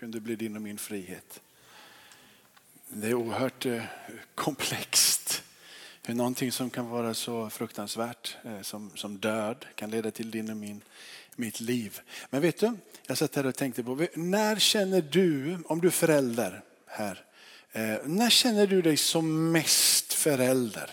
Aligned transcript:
kunde 0.00 0.20
bli 0.20 0.36
din 0.36 0.56
och 0.56 0.62
min 0.62 0.78
frihet. 0.78 1.40
Det 2.88 3.08
är 3.08 3.14
oerhört 3.14 3.66
eh, 3.66 3.82
komplext. 4.34 5.42
Hur 6.02 6.14
någonting 6.14 6.52
som 6.52 6.70
kan 6.70 6.88
vara 6.88 7.14
så 7.14 7.50
fruktansvärt 7.50 8.36
eh, 8.44 8.60
som, 8.60 8.90
som 8.94 9.18
död 9.18 9.66
kan 9.74 9.90
leda 9.90 10.10
till 10.10 10.30
din 10.30 10.50
och 10.50 10.56
min, 10.56 10.80
mitt 11.36 11.60
liv. 11.60 12.00
Men 12.30 12.42
vet 12.42 12.58
du, 12.58 12.76
jag 13.06 13.18
satt 13.18 13.36
här 13.36 13.46
och 13.46 13.54
tänkte 13.54 13.82
på, 13.82 14.06
när 14.14 14.58
känner 14.58 15.00
du, 15.00 15.58
om 15.66 15.80
du 15.80 15.86
är 15.86 15.92
förälder 15.92 16.62
här, 16.86 17.24
eh, 17.72 17.96
när 18.04 18.30
känner 18.30 18.66
du 18.66 18.82
dig 18.82 18.96
som 18.96 19.52
mest 19.52 20.12
förälder? 20.12 20.90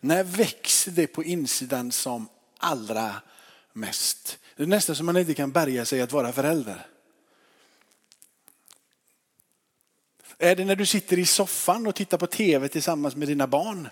När 0.00 0.24
växer 0.24 0.92
det 0.92 1.06
på 1.06 1.24
insidan 1.24 1.92
som 1.92 2.28
allra 2.58 3.14
mest? 3.72 4.38
Det 4.56 4.62
är 4.62 4.66
nästan 4.66 4.96
som 4.96 5.06
man 5.06 5.16
inte 5.16 5.34
kan 5.34 5.52
bärga 5.52 5.84
sig 5.84 6.00
att 6.00 6.12
vara 6.12 6.32
förälder. 6.32 6.86
Är 10.42 10.56
det 10.56 10.64
när 10.64 10.76
du 10.76 10.86
sitter 10.86 11.18
i 11.18 11.26
soffan 11.26 11.86
och 11.86 11.94
tittar 11.94 12.18
på 12.18 12.26
tv 12.26 12.68
tillsammans 12.68 13.16
med 13.16 13.28
dina 13.28 13.46
barn? 13.46 13.88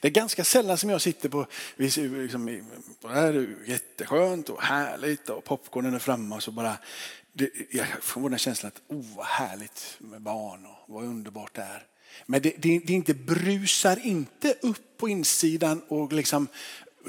Det 0.00 0.08
är 0.08 0.12
ganska 0.12 0.44
sällan 0.44 0.78
som 0.78 0.90
jag 0.90 1.00
sitter 1.00 1.28
på, 1.28 1.46
liksom, 1.76 2.62
det 3.02 3.08
här 3.08 3.34
är 3.34 3.56
jätteskönt 3.66 4.48
och 4.48 4.62
härligt 4.62 5.28
och 5.28 5.44
popcornen 5.44 5.94
är 5.94 5.98
framme 5.98 6.34
och 6.34 6.42
så 6.42 6.50
bara, 6.50 6.76
det, 7.32 7.50
jag 7.70 7.86
får 8.00 8.30
den 8.30 8.38
känslan 8.38 8.72
att, 8.74 8.96
oh 8.96 9.16
vad 9.16 9.26
härligt 9.26 9.96
med 9.98 10.22
barn 10.22 10.66
och 10.66 10.94
vad 10.94 11.04
underbart 11.04 11.54
det 11.54 11.62
är. 11.62 11.86
Men 12.26 12.42
det, 12.42 12.54
det, 12.58 12.78
det 12.78 12.92
inte 12.92 13.14
brusar 13.14 14.06
inte 14.06 14.54
upp 14.62 14.98
på 14.98 15.08
insidan 15.08 15.82
och 15.88 16.12
liksom 16.12 16.48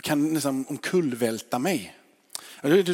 kan 0.02 0.34
nästan 0.34 0.66
omkullvälta 0.70 1.60
mig. 1.60 1.96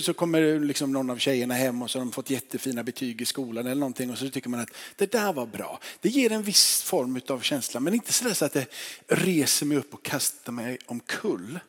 Så 0.02 0.14
kommer 0.14 0.60
liksom 0.60 0.92
någon 0.92 1.10
av 1.10 1.18
tjejerna 1.18 1.54
hem 1.54 1.82
och 1.82 1.90
så 1.90 2.00
har 2.00 2.06
de 2.06 2.12
fått 2.12 2.30
jättefina 2.30 2.84
betyg 2.84 3.22
i 3.22 3.26
skolan 3.26 3.66
eller 3.66 3.80
någonting 3.80 4.12
och 4.12 4.18
så 4.18 4.30
tycker 4.30 4.50
man 4.50 4.60
att 4.60 4.70
det 4.96 5.12
där 5.12 5.34
var 5.34 5.46
bra. 5.46 5.80
Det 6.02 6.10
ger 6.10 6.32
en 6.32 6.44
viss 6.44 6.84
form 6.84 7.22
av 7.28 7.40
känsla 7.40 7.80
men 7.80 7.94
inte 7.94 8.14
så 8.14 8.46
att 8.46 8.54
det 8.54 8.66
reser 9.08 9.66
mig 9.66 9.78
upp 9.78 9.94
och 9.94 10.04
kastar 10.04 10.52
mig 10.52 10.78
omkull. 10.86 11.60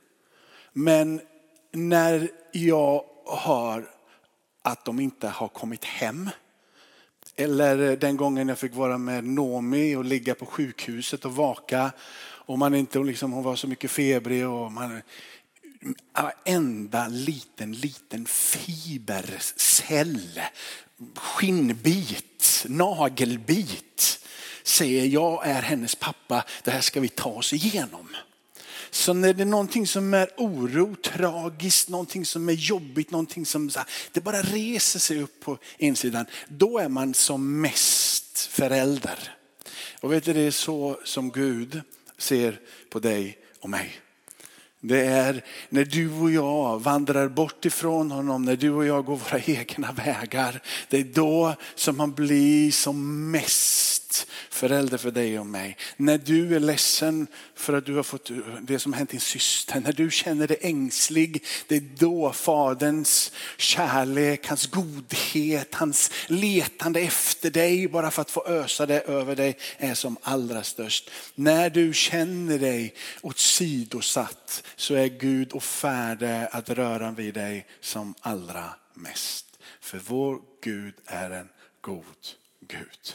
Men 0.72 1.20
när 1.72 2.28
jag 2.52 3.04
hör 3.26 3.90
att 4.62 4.84
de 4.84 5.00
inte 5.00 5.28
har 5.28 5.48
kommit 5.48 5.84
hem 5.84 6.30
eller 7.36 7.96
den 7.96 8.16
gången 8.16 8.48
jag 8.48 8.58
fick 8.58 8.74
vara 8.74 8.98
med 8.98 9.24
Nomi 9.24 9.96
och 9.96 10.04
ligga 10.04 10.34
på 10.34 10.46
sjukhuset 10.46 11.24
och 11.24 11.36
vaka 11.36 11.92
och 12.22 12.58
man 12.58 12.74
inte, 12.74 12.98
liksom, 12.98 13.32
hon 13.32 13.44
var 13.44 13.56
så 13.56 13.68
mycket 13.68 13.90
febrig 13.90 14.48
och 14.48 14.72
man 14.72 15.02
varenda 16.14 17.08
liten, 17.08 17.72
liten 17.72 18.26
fibercell, 18.26 20.20
skinnbit, 21.14 22.64
nagelbit 22.68 24.20
säger 24.62 25.06
jag 25.06 25.46
är 25.46 25.62
hennes 25.62 25.94
pappa, 25.94 26.44
det 26.64 26.70
här 26.70 26.80
ska 26.80 27.00
vi 27.00 27.08
ta 27.08 27.30
oss 27.30 27.52
igenom. 27.52 28.16
Så 28.90 29.12
när 29.12 29.32
det 29.32 29.42
är 29.42 29.46
någonting 29.46 29.86
som 29.86 30.14
är 30.14 30.30
oro, 30.36 30.94
tragiskt, 30.94 31.88
någonting 31.88 32.26
som 32.26 32.48
är 32.48 32.52
jobbigt, 32.52 33.10
någonting 33.10 33.46
som 33.46 33.70
det 34.12 34.20
bara 34.20 34.42
reser 34.42 34.98
sig 34.98 35.22
upp 35.22 35.40
på 35.40 35.58
insidan, 35.78 36.26
då 36.48 36.78
är 36.78 36.88
man 36.88 37.14
som 37.14 37.60
mest 37.60 38.38
förälder. 38.38 39.36
Och 40.00 40.12
vet 40.12 40.24
du, 40.24 40.32
det 40.32 40.40
är 40.40 40.50
så 40.50 41.00
som 41.04 41.30
Gud 41.30 41.80
ser 42.18 42.60
på 42.90 42.98
dig 42.98 43.38
och 43.60 43.70
mig. 43.70 44.00
Det 44.80 45.00
är 45.00 45.44
när 45.68 45.84
du 45.84 46.10
och 46.10 46.30
jag 46.30 46.82
vandrar 46.82 47.28
bort 47.28 47.64
ifrån 47.64 48.10
honom, 48.10 48.44
när 48.44 48.56
du 48.56 48.70
och 48.70 48.86
jag 48.86 49.04
går 49.04 49.16
våra 49.16 49.40
egna 49.46 49.92
vägar. 49.92 50.62
Det 50.88 51.00
är 51.00 51.04
då 51.04 51.54
som 51.74 52.00
han 52.00 52.12
blir 52.12 52.70
som 52.70 53.30
mest 53.30 53.99
förälder 54.50 54.98
för 54.98 55.10
dig 55.10 55.38
och 55.38 55.46
mig. 55.46 55.76
När 55.96 56.18
du 56.18 56.56
är 56.56 56.60
ledsen 56.60 57.26
för 57.54 57.72
att 57.72 57.86
du 57.86 57.96
har 57.96 58.02
fått 58.02 58.30
det 58.60 58.78
som 58.78 58.92
hänt 58.92 59.10
din 59.10 59.20
syster, 59.20 59.80
när 59.80 59.92
du 59.92 60.10
känner 60.10 60.46
dig 60.46 60.58
ängslig, 60.60 61.44
det 61.66 61.76
är 61.76 61.88
då 61.98 62.32
faderns 62.32 63.32
kärlek, 63.56 64.46
hans 64.46 64.66
godhet, 64.66 65.74
hans 65.74 66.10
letande 66.26 67.00
efter 67.00 67.50
dig 67.50 67.88
bara 67.88 68.10
för 68.10 68.22
att 68.22 68.30
få 68.30 68.46
ösa 68.46 68.86
det 68.86 69.00
över 69.00 69.36
dig 69.36 69.56
är 69.78 69.94
som 69.94 70.16
allra 70.22 70.62
störst. 70.62 71.10
När 71.34 71.70
du 71.70 71.94
känner 71.94 72.58
dig 72.58 72.94
åsidosatt 73.20 74.62
så 74.76 74.94
är 74.94 75.06
Gud 75.06 75.52
och 75.52 75.62
färdig 75.62 76.48
att 76.50 76.70
röra 76.70 77.10
vid 77.10 77.34
dig 77.34 77.66
som 77.80 78.14
allra 78.20 78.64
mest. 78.94 79.46
För 79.80 79.98
vår 79.98 80.40
Gud 80.62 80.94
är 81.06 81.30
en 81.30 81.48
god 81.80 82.04
Gud. 82.68 83.14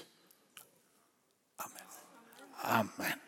Amen. 2.68 3.20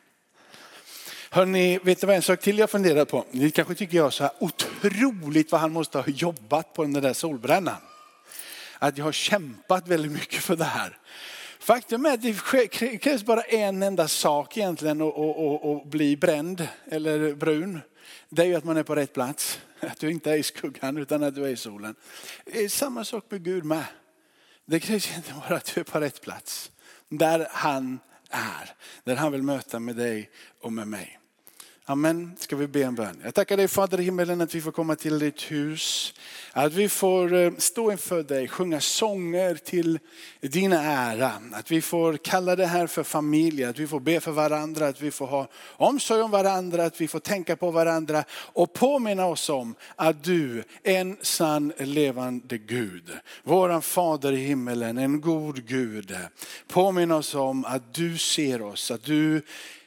Hörrni, 1.30 1.80
vet 1.84 2.02
du 2.02 2.08
vad 2.08 2.16
en 2.16 2.22
sak 2.22 2.40
till 2.40 2.58
jag 2.58 2.70
funderar 2.70 3.06
på? 3.06 3.26
Ni 3.32 3.52
kanske 3.52 3.76
tycker 3.76 3.98
jag 3.98 4.14
så 4.14 4.24
här 4.24 4.32
otroligt 4.40 5.52
vad 5.52 5.62
han 5.62 5.72
måste 5.72 5.98
ha 5.98 6.08
jobbat 6.08 6.74
på 6.74 6.84
den 6.84 6.94
där 6.94 7.14
solbrännan. 7.14 7.76
Att 8.80 8.98
jag 8.98 9.06
har 9.06 9.12
kämpat 9.12 9.88
väldigt 9.88 10.12
mycket 10.12 10.44
för 10.44 10.56
det 10.56 10.64
här. 10.64 10.98
Faktum 11.60 12.06
är 12.06 12.14
att 12.14 12.22
det 12.22 12.68
krävs 12.98 13.24
bara 13.24 13.42
en 13.42 13.84
enda 13.84 14.08
sak 14.08 14.58
egentligen 14.58 15.02
att 15.02 15.86
bli 15.86 16.18
bränd 16.18 16.68
eller 16.92 17.34
brun. 17.36 17.80
Det 18.30 18.42
är 18.42 18.46
ju 18.46 18.56
att 18.56 18.64
man 18.64 18.78
är 18.78 18.84
på 18.84 18.96
rätt 18.96 19.14
plats. 19.14 19.60
Att 19.80 20.00
du 20.00 20.12
inte 20.12 20.32
är 20.32 20.36
i 20.36 20.44
skuggan 20.44 20.98
utan 20.98 21.24
att 21.24 21.36
du 21.36 21.46
är 21.46 21.50
i 21.50 21.56
solen. 21.56 21.96
Det 22.46 22.64
är 22.64 22.70
samma 22.70 23.04
sak 23.04 23.26
med 23.30 23.44
Gud 23.44 23.66
med. 23.66 23.86
Det 24.66 24.80
krävs 24.80 25.16
inte 25.16 25.34
bara 25.34 25.56
att 25.58 25.72
du 25.76 25.82
är 25.82 25.86
på 25.86 26.00
rätt 26.00 26.22
plats. 26.22 26.72
Där 27.10 27.48
han 27.52 28.00
är. 28.30 28.76
Där 29.04 29.16
han 29.16 29.32
vill 29.32 29.44
möta 29.44 29.80
med 29.80 29.96
dig 29.96 30.30
och 30.62 30.74
med 30.74 30.88
mig. 30.88 31.20
Amen. 31.90 32.32
Ska 32.40 32.56
vi 32.56 32.68
be 32.68 32.84
en 32.84 32.96
bön. 32.96 33.22
Jag 33.24 33.36
tackar 33.36 33.58
dig 33.58 33.68
Fader 33.68 34.00
i 34.00 34.04
himmelen 34.04 34.42
att 34.42 34.56
vi 34.56 34.62
får 34.62 34.72
komma 34.72 34.96
till 34.96 35.20
ditt 35.20 35.42
hus. 35.42 36.14
Att 36.52 36.74
vi 36.74 36.90
får 36.90 37.34
eh, 37.34 37.52
stå 37.58 37.92
inför 37.92 38.24
dig, 38.24 38.48
sjunga 38.48 38.82
sånger 38.82 39.56
till 39.56 40.00
din 40.42 40.74
ära. 40.74 41.32
Att 41.54 41.72
vi 41.72 41.82
får 41.82 42.18
kalla 42.18 42.56
det 42.56 42.66
här 42.66 42.88
för 42.88 43.04
familj, 43.04 43.64
att 43.64 43.80
vi 43.80 43.88
får 43.88 44.00
be 44.00 44.20
för 44.20 44.32
varandra, 44.32 44.88
att 44.88 45.02
vi 45.02 45.12
får 45.12 45.26
ha 45.26 45.48
omsorg 45.78 46.22
om 46.22 46.32
varandra, 46.32 46.86
att 46.86 47.02
vi 47.02 47.08
får 47.08 47.20
tänka 47.20 47.56
på 47.56 47.72
varandra 47.72 48.24
och 48.32 48.74
påminna 48.74 49.26
oss 49.26 49.50
om 49.50 49.76
att 49.96 50.24
du 50.24 50.64
är 50.84 51.00
en 51.00 51.18
sann 51.22 51.74
levande 51.78 52.58
Gud. 52.58 53.12
Våran 53.44 53.82
Fader 53.82 54.32
i 54.32 54.46
himmelen, 54.46 54.98
en 54.98 55.22
god 55.22 55.66
Gud. 55.68 56.16
Påminna 56.68 57.16
oss 57.16 57.36
om 57.36 57.66
att 57.66 57.94
du 57.94 58.18
ser 58.18 58.62
oss, 58.62 58.92
att 58.92 59.04
du 59.04 59.42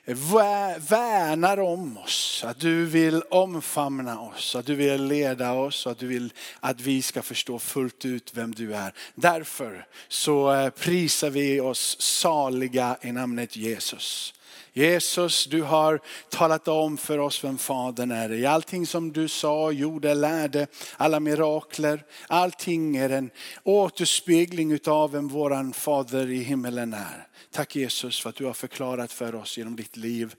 värnar 0.05 1.61
om 1.61 1.99
oss, 1.99 2.45
att 2.47 2.61
du 2.61 2.87
vill 2.87 3.23
omfamna 3.31 4.21
oss, 4.21 4.57
att 4.57 4.67
du 4.67 4.75
vill 4.75 5.05
leda 5.05 5.53
oss, 5.53 5.87
att 5.87 5.99
du 5.99 6.07
vill 6.07 6.33
att 6.61 6.81
vi 6.81 7.03
ska 7.03 7.23
förstå 7.23 7.59
fullt 7.59 8.05
ut 8.05 8.31
vem 8.35 8.55
du 8.55 8.75
är. 8.75 8.93
Därför 9.15 9.87
så 10.09 10.53
eh, 10.53 10.71
prisar 10.71 11.31
vi 11.31 11.61
oss 11.61 12.01
saliga 12.01 12.97
i 13.03 13.13
namnet 13.13 13.57
Jesus. 13.57 14.35
Jesus, 14.73 15.47
du 15.47 15.63
har 15.63 16.01
talat 16.29 16.69
om 16.69 16.97
för 16.97 17.19
oss 17.19 17.45
vem 17.45 17.59
Fadern 17.59 18.11
är. 18.11 18.33
I 18.33 18.47
allting 18.47 18.87
som 18.87 19.13
du 19.13 19.29
sa, 19.29 19.73
gjorde, 19.73 20.15
lärde, 20.15 20.67
alla 20.97 21.21
mirakler, 21.21 22.05
allting 22.29 22.97
är 22.97 23.11
en 23.11 23.31
återspegling 23.63 24.79
av 24.87 25.13
vem 25.13 25.29
våran 25.29 25.73
Fader 25.73 26.31
i 26.31 26.43
himmelen 26.43 26.95
är. 26.95 27.27
Tack 27.51 27.77
Jesus 27.77 28.21
för 28.21 28.31
att 28.31 28.37
du 28.37 28.45
har 28.45 28.53
förklarat 28.53 29.13
för 29.13 29.35
oss 29.35 29.59
genom 29.59 29.77
ditt 29.77 29.97
liv 29.97 30.35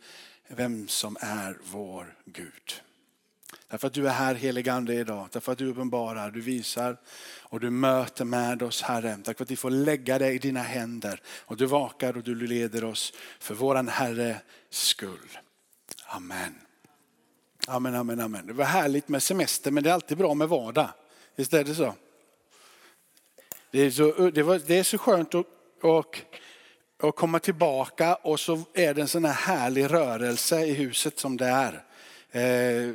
vem 0.48 0.88
som 0.88 1.18
är 1.20 1.58
vår 1.64 2.16
Gud. 2.26 2.82
Därför 3.72 3.88
att 3.88 3.94
du 3.94 4.08
är 4.08 4.12
här 4.12 4.36
helig 4.36 4.70
ande 4.70 4.94
idag. 4.94 5.28
Därför 5.32 5.52
att 5.52 5.58
du 5.58 5.68
uppenbarar, 5.68 6.32
du 6.32 6.42
visar 6.42 6.98
och 7.42 7.60
du 7.60 7.70
möter 7.70 8.26
med 8.26 8.64
oss 8.64 8.82
Herre. 8.82 9.18
Tack 9.24 9.38
för 9.38 9.44
att 9.44 9.52
vi 9.52 9.56
får 9.56 9.70
lägga 9.70 10.20
det 10.20 10.32
i 10.32 10.38
dina 10.38 10.62
händer. 10.62 11.22
Och 11.28 11.58
du 11.58 11.66
vakar 11.66 12.18
och 12.18 12.24
du 12.24 12.36
leder 12.36 12.84
oss 12.84 13.14
för 13.40 13.56
våran 13.56 13.88
Herre 13.88 14.38
skull. 14.70 15.38
Amen. 16.06 16.56
Amen, 17.68 17.96
amen, 17.96 18.20
amen. 18.20 18.48
Det 18.48 18.54
var 18.54 18.66
härligt 18.66 19.08
med 19.08 19.24
semester 19.24 19.72
men 19.72 19.84
det 19.84 19.90
är 19.90 19.94
alltid 19.94 20.18
bra 20.18 20.34
med 20.34 20.50
vardag. 20.50 20.90
Visst 21.36 21.54
är 21.54 21.64
det 21.64 21.76
så? 21.76 21.94
Det 23.72 23.80
är 23.80 23.92
så, 23.92 24.30
det 24.30 24.44
var, 24.44 24.62
det 24.68 24.78
är 24.78 24.84
så 24.84 24.98
skönt 24.98 25.36
att 25.36 25.46
och, 25.82 26.22
och 27.02 27.16
komma 27.16 27.40
tillbaka 27.40 28.16
och 28.16 28.40
så 28.40 28.62
är 28.74 28.94
det 28.94 29.02
en 29.02 29.08
sån 29.08 29.26
här 29.26 29.34
härlig 29.34 29.94
rörelse 29.94 30.66
i 30.66 30.74
huset 30.74 31.20
som 31.20 31.38
det 31.38 31.46
är. 31.46 31.84
Eh, 32.32 32.94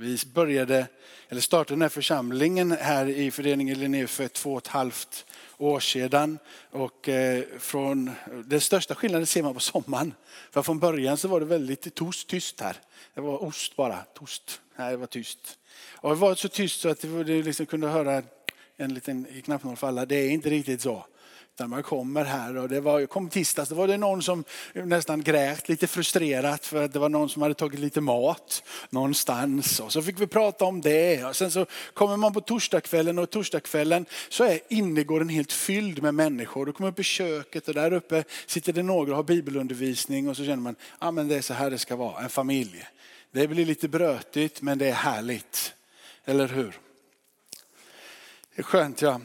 vi 0.00 0.18
började, 0.34 0.86
eller 1.28 1.40
startade 1.40 1.74
den 1.74 1.82
här 1.82 1.88
församlingen 1.88 2.72
här 2.72 3.06
i 3.06 3.30
föreningen 3.30 3.80
Linné 3.80 4.06
för 4.06 4.28
två 4.28 4.52
och 4.52 4.58
ett 4.58 4.66
halvt 4.66 5.26
år 5.58 5.80
sedan. 5.80 6.38
Och 6.70 7.08
eh, 7.08 7.44
från, 7.58 8.10
den 8.44 8.60
största 8.60 8.94
skillnaden 8.94 9.26
ser 9.26 9.42
man 9.42 9.54
på 9.54 9.60
sommaren. 9.60 10.14
För 10.50 10.62
från 10.62 10.78
början 10.78 11.16
så 11.16 11.28
var 11.28 11.40
det 11.40 11.46
väldigt 11.46 11.94
tost, 11.94 12.28
tyst 12.28 12.60
här. 12.60 12.76
Det 13.14 13.20
var 13.20 13.42
ost 13.44 13.76
bara, 13.76 13.96
tost. 13.96 14.60
Nej, 14.76 14.90
det 14.90 14.96
var 14.96 15.06
tyst. 15.06 15.58
Och 15.92 16.10
det 16.10 16.16
var 16.16 16.34
så 16.34 16.48
tyst 16.48 16.80
så 16.80 16.88
att 16.88 17.00
du 17.00 17.42
liksom 17.42 17.66
kunde 17.66 17.88
höra 17.88 18.22
en 18.76 18.94
liten 18.94 19.26
knappnål 19.44 19.76
falla. 19.76 20.06
Det 20.06 20.16
är 20.16 20.30
inte 20.30 20.50
riktigt 20.50 20.82
så 20.82 21.06
när 21.60 21.66
man 21.66 21.82
kommer 21.82 22.24
här. 22.24 22.56
Och 22.56 22.68
det 22.68 22.80
var, 22.80 23.06
kom 23.06 23.28
tisdags, 23.28 23.68
då 23.68 23.74
var 23.74 23.88
det 23.88 23.96
någon 23.96 24.22
som 24.22 24.44
nästan 24.72 25.22
grät 25.22 25.68
lite 25.68 25.86
frustrerat 25.86 26.66
för 26.66 26.84
att 26.84 26.92
det 26.92 26.98
var 26.98 27.08
någon 27.08 27.28
som 27.28 27.42
hade 27.42 27.54
tagit 27.54 27.80
lite 27.80 28.00
mat 28.00 28.62
någonstans. 28.90 29.80
Och 29.80 29.92
så 29.92 30.02
fick 30.02 30.20
vi 30.20 30.26
prata 30.26 30.64
om 30.64 30.80
det. 30.80 31.24
Och 31.24 31.36
sen 31.36 31.50
så 31.50 31.66
kommer 31.94 32.16
man 32.16 32.32
på 32.32 32.40
torsdagskvällen 32.40 33.18
och 33.18 33.30
torsdagskvällen 33.30 34.06
så 34.28 34.44
är 34.44 34.60
innergården 34.68 35.28
helt 35.28 35.52
fylld 35.52 36.02
med 36.02 36.14
människor. 36.14 36.66
Du 36.66 36.72
kommer 36.72 36.90
upp 36.90 36.98
i 36.98 37.02
köket 37.02 37.68
och 37.68 37.74
där 37.74 37.92
uppe 37.92 38.24
sitter 38.46 38.72
det 38.72 38.82
några 38.82 39.10
och 39.10 39.16
har 39.16 39.24
bibelundervisning 39.24 40.28
och 40.28 40.36
så 40.36 40.44
känner 40.44 40.56
man, 40.56 40.76
ja 40.80 41.06
ah, 41.06 41.10
men 41.10 41.28
det 41.28 41.36
är 41.36 41.42
så 41.42 41.54
här 41.54 41.70
det 41.70 41.78
ska 41.78 41.96
vara, 41.96 42.22
en 42.22 42.28
familj. 42.28 42.84
Det 43.32 43.48
blir 43.48 43.66
lite 43.66 43.88
brötigt 43.88 44.62
men 44.62 44.78
det 44.78 44.88
är 44.88 44.92
härligt. 44.92 45.74
Eller 46.24 46.48
hur? 46.48 46.78
Det 48.54 48.60
är 48.60 48.62
skönt 48.62 49.02
ja. 49.02 49.20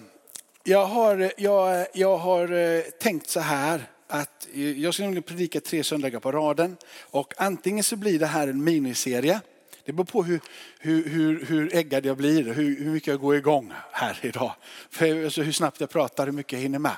Jag 0.67 0.85
har, 0.85 1.31
jag, 1.37 1.87
jag 1.93 2.17
har 2.17 2.51
eh, 2.51 2.81
tänkt 2.81 3.29
så 3.29 3.39
här 3.39 3.89
att 4.07 4.47
jag 4.75 4.93
ska 4.93 5.03
nämligen 5.03 5.23
predika 5.23 5.59
tre 5.59 5.83
söndagar 5.83 6.19
på 6.19 6.31
raden 6.31 6.77
och 7.01 7.33
antingen 7.37 7.83
så 7.83 7.95
blir 7.95 8.19
det 8.19 8.25
här 8.25 8.47
en 8.47 8.63
miniserie. 8.63 9.41
Det 9.85 9.93
beror 9.93 10.05
på 10.05 10.23
hur, 10.23 10.39
hur, 10.79 11.09
hur, 11.09 11.45
hur 11.45 11.75
äggad 11.75 12.05
jag 12.05 12.17
blir, 12.17 12.43
hur, 12.43 12.79
hur 12.79 12.91
mycket 12.91 13.07
jag 13.07 13.19
går 13.19 13.35
igång 13.35 13.73
här 13.91 14.19
idag. 14.21 14.55
För, 14.89 15.23
alltså 15.23 15.41
hur 15.41 15.51
snabbt 15.51 15.79
jag 15.79 15.89
pratar, 15.89 16.25
hur 16.25 16.33
mycket 16.33 16.53
jag 16.53 16.59
hinner 16.59 16.79
med. 16.79 16.95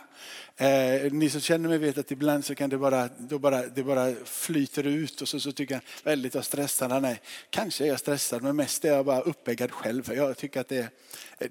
Eh, 0.59 1.11
ni 1.11 1.29
som 1.29 1.41
känner 1.41 1.69
mig 1.69 1.77
vet 1.77 1.97
att 1.97 2.11
ibland 2.11 2.45
så 2.45 2.55
kan 2.55 2.69
det 2.69 2.77
bara, 2.77 3.09
då 3.17 3.39
bara, 3.39 3.67
det 3.67 3.83
bara 3.83 4.13
flyter 4.25 4.83
ut 4.83 5.21
och 5.21 5.27
så, 5.27 5.39
så 5.39 5.51
tycker 5.51 5.73
jag 5.73 5.81
väldigt 6.03 6.35
jag 6.35 6.45
stressad 6.45 7.01
Nej. 7.01 7.21
Kanske 7.49 7.83
är 7.83 7.87
jag 7.87 7.99
stressad 7.99 8.43
men 8.43 8.55
mest 8.55 8.85
är 8.85 8.89
jag 8.89 9.05
bara 9.05 9.21
uppeggad 9.21 9.71
själv. 9.71 10.13
Jag 10.13 10.37
tycker, 10.37 10.61
att 10.61 10.69
det, 10.69 10.89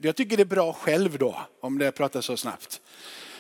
jag 0.01 0.17
tycker 0.17 0.37
det 0.37 0.43
är 0.43 0.45
bra 0.45 0.73
själv 0.73 1.19
då 1.19 1.41
om 1.61 1.79
det 1.79 1.93
pratar 1.93 2.21
så 2.21 2.37
snabbt. 2.37 2.81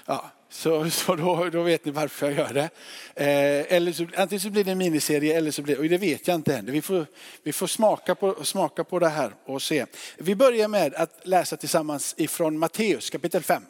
Ja, 0.06 0.30
så, 0.48 0.90
så 0.90 1.16
då, 1.16 1.48
då 1.52 1.62
vet 1.62 1.84
ni 1.84 1.90
varför 1.90 2.26
jag 2.26 2.36
gör 2.38 2.54
det. 2.54 2.70
Eh, 3.14 3.76
eller 3.76 3.92
så, 3.92 4.06
antingen 4.16 4.40
så 4.40 4.50
blir 4.50 4.64
det 4.64 4.70
en 4.70 4.78
miniserie 4.78 5.36
eller 5.36 5.50
så 5.50 5.62
blir 5.62 5.78
och 5.78 5.84
det 5.84 5.98
vet 5.98 6.28
jag 6.28 6.34
inte 6.34 6.56
än. 6.56 6.66
Vi 6.66 6.82
får, 6.82 7.06
vi 7.42 7.52
får 7.52 7.66
smaka, 7.66 8.14
på, 8.14 8.44
smaka 8.44 8.84
på 8.84 8.98
det 8.98 9.08
här 9.08 9.32
och 9.44 9.62
se. 9.62 9.86
Vi 10.18 10.34
börjar 10.34 10.68
med 10.68 10.94
att 10.94 11.20
läsa 11.22 11.56
tillsammans 11.56 12.14
ifrån 12.18 12.58
Matteus 12.58 13.10
kapitel 13.10 13.42
5. 13.42 13.62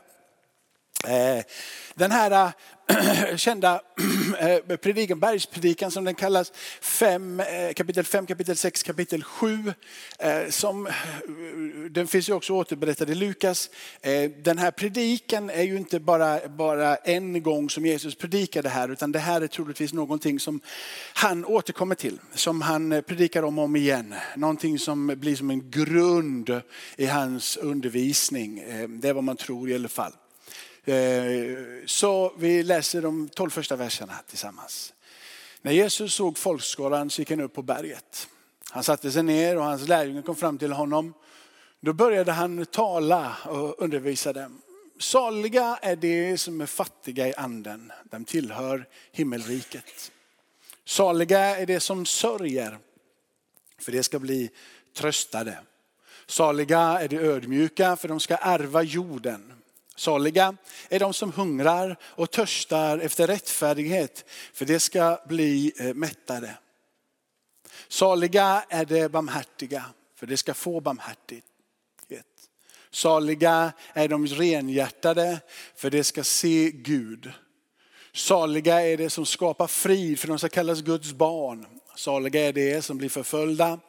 Eh, 1.05 1.45
den 1.95 2.11
här 2.11 2.53
kända 3.37 3.81
eh, 4.39 4.77
predikan, 4.77 5.21
bergspredikan 5.21 5.91
som 5.91 6.05
den 6.05 6.15
kallas, 6.15 6.53
fem, 6.81 7.41
eh, 7.41 7.73
kapitel 7.77 8.05
5, 8.05 8.27
kapitel 8.27 8.57
6, 8.57 8.83
kapitel 8.83 9.25
7. 9.25 9.73
Eh, 10.19 10.49
som, 10.51 10.89
den 11.91 12.07
finns 12.07 12.29
ju 12.29 12.33
också 12.33 12.53
återberättad 12.53 13.11
i 13.11 13.15
Lukas. 13.15 13.71
Den 14.45 14.59
här 14.59 14.71
predikan 14.71 15.51
är 15.51 15.63
ju 15.63 15.77
inte 15.77 16.01
bara, 16.01 16.49
bara 16.49 16.97
en 16.97 17.43
gång 17.43 17.71
som 17.71 17.87
Jesus 17.87 18.15
predikade 18.15 18.69
här, 18.69 18.89
utan 18.89 19.13
det 19.13 19.19
här 19.19 19.41
är 19.41 19.47
troligtvis 19.47 19.93
någonting 19.93 20.41
som 20.41 20.61
han 21.15 21.45
återkommer 21.45 21.95
till. 21.95 22.21
Som 22.35 22.63
han 22.63 23.03
predikar 23.07 23.43
om 23.43 23.59
och 23.59 23.65
om 23.65 23.77
igen. 23.77 24.15
Någonting 24.37 24.79
som 24.79 25.07
blir 25.07 25.37
som 25.37 25.51
en 25.51 25.71
grund 25.71 26.61
i 26.97 27.07
hans 27.07 27.57
undervisning. 27.57 28.65
Det 28.89 29.09
är 29.09 29.13
vad 29.13 29.25
man 29.25 29.37
tror 29.37 29.71
i 29.71 29.75
alla 29.75 29.89
fall. 29.89 30.13
Eh, 30.87 31.57
så 31.87 32.33
vi 32.39 32.63
läser 32.63 33.03
de 33.03 33.29
tolv 33.29 33.51
första 33.51 33.77
verserna 33.77 34.15
tillsammans. 34.29 34.93
När 35.63 35.73
Jesus 35.73 36.15
såg 36.15 36.39
folkskaran 36.39 37.11
så 37.11 37.21
gick 37.21 37.31
han 37.31 37.41
upp 37.41 37.55
på 37.55 37.63
berget. 37.63 38.29
Han 38.71 38.85
satte 38.85 39.13
sig 39.13 39.23
ner 39.23 39.57
och 39.57 39.65
hans 39.65 39.89
lärjungar 39.89 40.23
kom 40.23 40.37
fram 40.37 40.59
till 40.59 40.73
honom. 40.73 41.15
Då 41.81 41.93
började 41.93 42.33
han 42.33 42.67
tala 42.67 43.37
och 43.45 43.83
undervisa 43.83 44.33
dem. 44.33 44.63
Saliga 44.99 45.79
är 45.83 45.97
de 45.97 46.39
som 46.39 46.61
är 46.61 46.67
fattiga 46.67 47.29
i 47.29 47.35
anden, 47.35 47.93
de 48.05 48.25
tillhör 48.25 48.89
himmelriket. 49.13 50.13
Saliga 50.85 51.41
är 51.41 51.67
de 51.67 51.81
som 51.81 52.07
sörjer, 52.07 52.79
för 53.79 53.93
de 53.93 54.03
ska 54.03 54.19
bli 54.19 54.51
tröstade. 54.95 55.59
Saliga 56.27 56.81
är 56.81 57.09
de 57.09 57.19
ödmjuka, 57.19 57.97
för 57.97 58.09
de 58.09 58.21
ska 58.21 58.37
ärva 58.37 58.83
jorden. 58.83 59.56
Saliga 59.97 60.57
är 60.89 61.01
de 61.01 61.15
som 61.15 61.33
hungrar 61.33 61.97
och 62.03 62.31
törstar 62.31 62.99
efter 62.99 63.27
rättfärdighet, 63.27 64.25
för 64.53 64.65
det 64.65 64.81
ska 64.81 65.21
bli 65.29 65.73
eh, 65.79 65.95
mättade. 65.95 66.55
Saliga 67.89 68.65
är 68.69 68.85
de 68.85 69.09
barmhärtiga, 69.09 69.85
för 70.17 70.27
det 70.27 70.37
ska 70.37 70.55
få 70.55 70.81
barmhärtighet. 70.81 71.45
Saliga 72.91 73.73
är 73.93 74.09
de 74.09 74.27
renhjärtade, 74.27 75.41
för 75.77 75.91
det 75.91 76.05
ska 76.05 76.25
se 76.25 76.71
Gud. 76.75 77.33
Saliga 78.13 78.81
är 78.83 78.97
de 78.97 79.11
som 79.11 79.27
skapar 79.27 79.67
frid, 79.67 80.19
för 80.19 80.29
de 80.29 80.39
ska 80.39 80.49
kallas 80.49 80.81
Guds 80.81 81.13
barn. 81.13 81.67
Saliga 81.97 82.49
är 82.49 82.53
de 82.53 82.83
som 82.83 82.99
blir 82.99 83.09
förföljda 83.09 83.81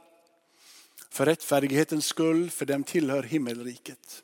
för 1.10 1.26
rättfärdighetens 1.26 2.06
skull, 2.06 2.50
för 2.50 2.66
dem 2.66 2.84
tillhör 2.84 3.24
himmelriket. 3.24 4.24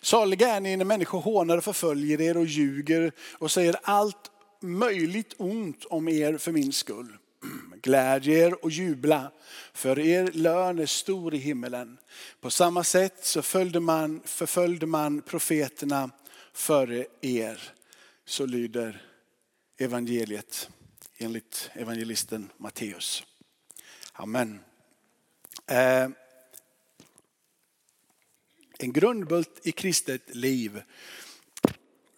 Saliga 0.00 0.48
är 0.48 0.60
ni 0.60 0.76
när 0.76 0.84
människor 0.84 1.20
hånar 1.20 1.58
och 1.58 1.64
förföljer 1.64 2.20
er 2.20 2.36
och 2.36 2.46
ljuger 2.46 3.12
och 3.38 3.50
säger 3.50 3.76
allt 3.82 4.30
möjligt 4.60 5.34
ont 5.36 5.84
om 5.84 6.08
er 6.08 6.38
för 6.38 6.52
min 6.52 6.72
skull. 6.72 7.16
Gläd 7.82 8.28
er 8.28 8.64
och 8.64 8.70
jubla, 8.70 9.32
för 9.72 9.98
er 9.98 10.30
lön 10.32 10.78
är 10.78 10.86
stor 10.86 11.34
i 11.34 11.38
himmelen. 11.38 11.98
På 12.40 12.50
samma 12.50 12.84
sätt 12.84 13.24
så 13.24 13.42
följde 13.42 13.80
man, 13.80 14.20
förföljde 14.24 14.86
man 14.86 15.22
profeterna 15.22 16.10
före 16.52 17.06
er. 17.20 17.72
Så 18.24 18.46
lyder 18.46 19.02
evangeliet 19.78 20.68
enligt 21.18 21.70
evangelisten 21.74 22.50
Matteus. 22.56 23.24
Amen. 24.12 24.60
Eh, 25.66 26.08
en 28.82 28.92
grundbult 28.92 29.60
i 29.62 29.72
kristet 29.72 30.34
liv 30.34 30.82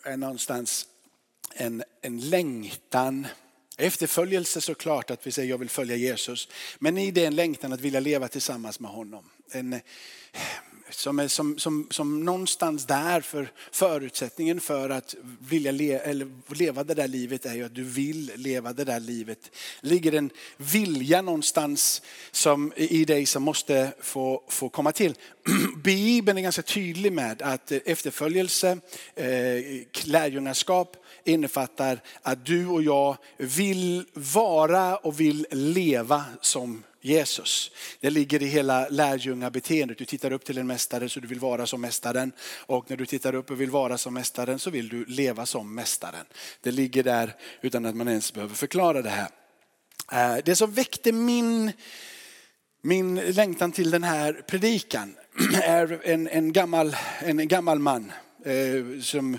är 0.02 0.16
någonstans 0.16 0.86
en, 1.54 1.82
en 2.00 2.20
längtan, 2.20 3.26
efterföljelse 3.76 4.60
såklart 4.60 5.10
att 5.10 5.26
vi 5.26 5.32
säger 5.32 5.50
jag 5.50 5.58
vill 5.58 5.70
följa 5.70 5.96
Jesus. 5.96 6.48
Men 6.78 6.98
i 6.98 7.10
det 7.10 7.24
en 7.24 7.34
längtan 7.34 7.72
att 7.72 7.80
vilja 7.80 8.00
leva 8.00 8.28
tillsammans 8.28 8.80
med 8.80 8.90
honom. 8.90 9.30
En, 9.50 9.80
som 10.90 11.18
är 11.18 11.28
som, 11.28 11.58
som, 11.58 11.86
som 11.90 12.24
någonstans 12.24 12.86
där 12.86 13.20
för 13.20 13.52
förutsättningen 13.72 14.60
för 14.60 14.90
att 14.90 15.14
vilja 15.40 15.72
le, 15.72 15.92
eller 15.92 16.54
leva 16.54 16.84
det 16.84 16.94
där 16.94 17.08
livet 17.08 17.46
är 17.46 17.54
ju 17.54 17.64
att 17.64 17.74
du 17.74 17.84
vill 17.84 18.32
leva 18.34 18.72
det 18.72 18.84
där 18.84 19.00
livet. 19.00 19.50
ligger 19.80 20.12
en 20.12 20.30
vilja 20.56 21.22
någonstans 21.22 22.02
som, 22.30 22.72
i 22.76 23.04
dig 23.04 23.26
som 23.26 23.42
måste 23.42 23.92
få, 24.00 24.42
få 24.48 24.68
komma 24.68 24.92
till. 24.92 25.14
Bibeln 25.84 26.38
är 26.38 26.42
ganska 26.42 26.62
tydlig 26.62 27.12
med 27.12 27.42
att 27.42 27.72
eh, 27.72 27.78
efterföljelse, 27.84 28.78
eh, 29.14 29.26
lärjungaskap 30.04 30.96
innefattar 31.24 32.00
att 32.22 32.46
du 32.46 32.66
och 32.66 32.82
jag 32.82 33.16
vill 33.36 34.04
vara 34.14 34.96
och 34.96 35.20
vill 35.20 35.46
leva 35.50 36.24
som 36.40 36.82
Jesus. 37.04 37.70
Det 38.00 38.10
ligger 38.10 38.42
i 38.42 38.46
hela 38.46 38.88
lärjungabeteendet. 38.88 39.98
Du 39.98 40.04
tittar 40.04 40.32
upp 40.32 40.44
till 40.44 40.58
en 40.58 40.66
mästare 40.66 41.08
så 41.08 41.20
du 41.20 41.28
vill 41.28 41.40
vara 41.40 41.66
som 41.66 41.80
mästaren. 41.80 42.32
Och 42.66 42.90
när 42.90 42.96
du 42.96 43.06
tittar 43.06 43.34
upp 43.34 43.50
och 43.50 43.60
vill 43.60 43.70
vara 43.70 43.98
som 43.98 44.14
mästaren 44.14 44.58
så 44.58 44.70
vill 44.70 44.88
du 44.88 45.04
leva 45.04 45.46
som 45.46 45.74
mästaren. 45.74 46.26
Det 46.60 46.70
ligger 46.70 47.02
där 47.02 47.34
utan 47.62 47.86
att 47.86 47.96
man 47.96 48.08
ens 48.08 48.32
behöver 48.32 48.54
förklara 48.54 49.02
det 49.02 49.10
här. 49.10 49.28
Eh, 50.12 50.44
det 50.44 50.56
som 50.56 50.72
väckte 50.72 51.12
min, 51.12 51.72
min 52.82 53.14
längtan 53.14 53.72
till 53.72 53.90
den 53.90 54.04
här 54.04 54.32
predikan 54.32 55.16
är 55.62 56.00
en, 56.04 56.28
en, 56.28 56.52
gammal, 56.52 56.96
en 57.18 57.48
gammal 57.48 57.78
man. 57.78 58.12
Eh, 58.44 59.00
som, 59.00 59.38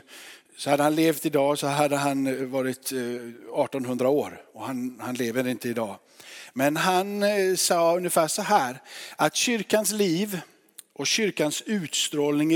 så 0.58 0.70
hade 0.70 0.84
han 0.84 0.96
levt 0.96 1.26
idag 1.26 1.60
så 1.60 1.68
hade 1.68 1.96
han 1.96 2.28
eh, 2.28 2.46
varit 2.46 2.92
eh, 2.92 3.00
1800 3.00 4.10
år 4.10 4.42
och 4.54 4.66
han, 4.66 5.00
han 5.02 5.16
lever 5.16 5.48
inte 5.48 5.70
idag. 5.70 5.96
Men 6.54 6.78
han 6.78 7.24
eh, 7.24 7.56
sa 7.56 7.98
ungefär 7.98 8.28
så 8.28 8.42
här, 8.42 8.82
att 9.16 9.36
kyrkans 9.36 9.92
liv 9.92 10.42
och 10.94 11.08
kyrkans 11.08 11.64
utstrålning 11.66 12.52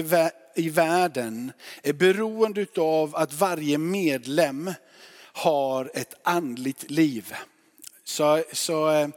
i 0.56 0.70
världen 0.70 1.52
är 1.84 1.94
beroende 1.94 2.66
av 2.78 3.16
att 3.16 3.34
varje 3.34 3.78
medlem 3.78 4.74
har 5.34 5.92
ett 5.94 6.16
andligt 6.24 6.92
liv. 6.92 7.34
Så, 8.10 8.44
så 8.52 8.90
eh, 8.90 9.10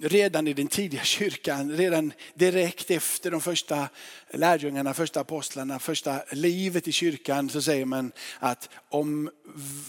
redan 0.00 0.48
i 0.48 0.52
den 0.52 0.68
tidiga 0.68 1.02
kyrkan, 1.02 1.76
redan 1.76 2.12
direkt 2.34 2.90
efter 2.90 3.30
de 3.30 3.40
första 3.40 3.88
lärjungarna, 4.30 4.94
första 4.94 5.20
apostlarna, 5.20 5.78
första 5.78 6.22
livet 6.32 6.88
i 6.88 6.92
kyrkan 6.92 7.50
så 7.50 7.62
säger 7.62 7.84
man 7.84 8.12
att 8.38 8.68
om 8.88 9.30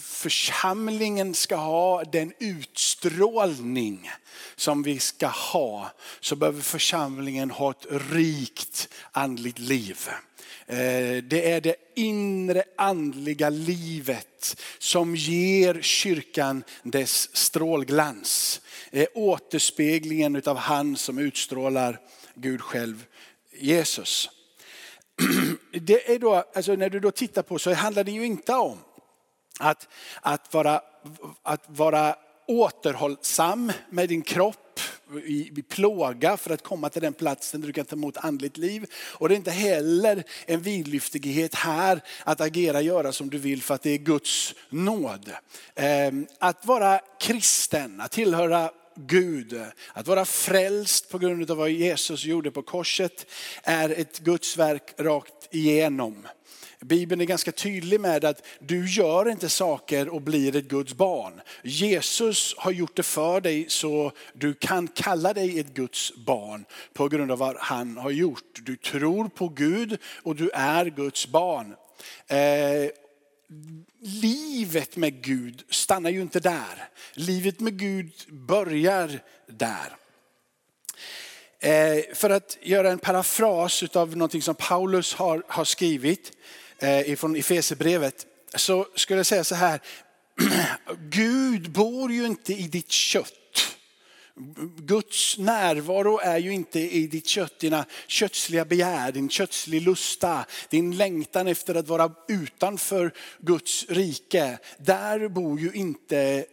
församlingen 0.02 1.34
ska 1.34 1.56
ha 1.56 2.04
den 2.04 2.34
utstrålning 2.40 4.12
som 4.56 4.84
vi 4.84 5.00
ska 5.00 5.28
ha 5.28 5.92
så 6.20 6.36
behöver 6.36 6.62
församlingen 6.62 7.52
ha 7.52 7.72
ett 7.72 7.86
rikt 8.12 8.90
andligt 9.12 9.60
liv. 9.60 10.10
Eh, 10.74 11.24
det 11.24 11.52
är 11.52 11.62
det 11.62 11.76
inre 11.96 12.64
andliga 12.78 13.50
livet 13.50 14.62
som 14.78 15.16
ger 15.16 15.82
kyrkan 15.82 16.64
dess 16.84 17.36
strålglans. 17.36 18.62
Eh, 18.92 19.08
återspeglingen 19.14 20.42
av 20.46 20.58
han 20.58 20.98
som 20.98 21.18
utstrålar 21.18 22.00
Gud 22.36 22.62
själv, 22.62 23.06
Jesus. 23.52 24.30
Det 25.72 26.14
är 26.14 26.20
då, 26.20 26.36
alltså 26.56 26.76
när 26.76 26.90
du 26.90 27.00
då 27.00 27.12
tittar 27.12 27.42
på 27.42 27.60
så 27.60 27.74
handlar 27.74 28.04
det 28.04 28.12
ju 28.12 28.26
inte 28.26 28.54
om 28.54 28.78
att, 29.60 29.88
att, 30.22 30.54
vara, 30.54 30.82
att 31.44 31.64
vara 31.68 32.16
återhållsam 32.48 33.72
med 33.90 34.10
din 34.10 34.22
kropp 34.22 34.80
i, 35.20 35.52
i 35.56 35.62
plåga 35.62 36.38
för 36.38 36.54
att 36.54 36.64
komma 36.64 36.90
till 36.90 37.02
den 37.02 37.14
platsen 37.14 37.62
där 37.62 37.68
du 37.68 37.74
kan 37.74 37.86
ta 37.86 37.96
emot 37.96 38.18
andligt 38.18 38.58
liv. 38.58 38.86
Och 38.96 39.30
det 39.30 39.36
är 39.36 39.38
inte 39.38 39.52
heller 39.52 40.24
en 40.46 40.62
vidlyftighet 40.62 41.56
här 41.56 42.02
att 42.24 42.42
agera, 42.42 42.82
göra 42.82 43.12
som 43.12 43.30
du 43.30 43.38
vill 43.38 43.62
för 43.62 43.76
att 43.76 43.82
det 43.82 43.90
är 43.90 43.98
Guds 43.98 44.56
nåd. 44.70 45.32
Ehm, 45.76 46.28
att 46.40 46.66
vara 46.66 47.00
kristen, 47.20 48.02
att 48.02 48.12
tillhöra 48.12 48.72
Gud, 48.96 49.62
att 49.94 50.08
vara 50.08 50.26
frälst 50.26 51.10
på 51.10 51.18
grund 51.18 51.52
av 51.52 51.58
vad 51.58 51.70
Jesus 51.70 52.26
gjorde 52.26 52.52
på 52.52 52.62
korset 52.62 53.26
är 53.64 53.90
ett 53.90 54.20
Guds 54.20 54.58
verk 54.58 54.94
rakt 54.98 55.48
igenom. 55.52 56.28
Bibeln 56.84 57.22
är 57.22 57.26
ganska 57.26 57.52
tydlig 57.52 58.00
med 58.00 58.26
att 58.26 58.46
du 58.60 58.90
gör 58.90 59.30
inte 59.30 59.50
saker 59.50 60.10
och 60.10 60.22
blir 60.22 60.56
ett 60.56 60.68
Guds 60.68 60.94
barn. 60.94 61.42
Jesus 61.64 62.56
har 62.58 62.72
gjort 62.72 62.96
det 62.96 63.04
för 63.04 63.42
dig 63.42 63.66
så 63.70 64.12
du 64.34 64.54
kan 64.54 64.88
kalla 64.88 65.34
dig 65.34 65.60
ett 65.60 65.74
Guds 65.74 66.14
barn 66.16 66.66
på 66.94 67.08
grund 67.08 67.32
av 67.32 67.38
vad 67.38 67.56
han 67.60 67.98
har 67.98 68.12
gjort. 68.12 68.60
Du 68.62 68.76
tror 68.76 69.28
på 69.28 69.50
Gud 69.50 69.98
och 70.24 70.36
du 70.36 70.50
är 70.50 70.86
Guds 70.86 71.28
barn. 71.28 71.76
Eh, 72.28 72.92
livet 74.00 74.96
med 74.96 75.24
Gud 75.24 75.64
stannar 75.70 76.10
ju 76.10 76.22
inte 76.22 76.40
där. 76.40 76.90
Livet 77.14 77.60
med 77.60 77.80
Gud 77.80 78.14
börjar 78.28 79.20
där. 79.48 79.96
Eh, 81.60 82.04
för 82.14 82.30
att 82.30 82.58
göra 82.62 82.92
en 82.92 83.00
parafras 83.00 83.84
av 83.96 84.18
någonting 84.18 84.42
som 84.42 84.56
Paulus 84.56 85.14
har, 85.14 85.44
har 85.48 85.66
skrivit 85.66 86.32
Eh, 86.80 87.00
ifrån 87.00 87.18
från 87.18 87.36
Efesierbrevet 87.36 88.26
så 88.56 88.88
skulle 88.96 89.20
jag 89.20 89.26
säga 89.26 89.44
så 89.44 89.56
här. 89.56 89.80
Gud 91.10 91.72
bor 91.72 92.12
ju 92.12 92.26
inte 92.26 92.54
i 92.54 92.68
ditt 92.68 92.92
kött. 92.92 93.34
Guds 94.78 95.38
närvaro 95.38 96.20
är 96.20 96.38
ju 96.38 96.54
inte 96.54 96.80
i 96.80 97.08
ditt 97.08 97.28
kött, 97.28 97.60
dina 97.60 97.86
kötsliga 98.08 98.66
begär, 98.66 99.12
din 99.12 99.30
kötslig 99.30 99.82
lusta, 99.82 100.46
din 100.70 100.98
längtan 100.98 101.48
efter 101.48 101.76
att 101.76 101.88
vara 101.88 102.12
utanför 102.28 103.14
Guds 103.40 103.86
rike. 103.90 104.58
Där 104.78 105.28
bor 105.28 105.60
ju 105.60 105.72
inte 105.74 106.46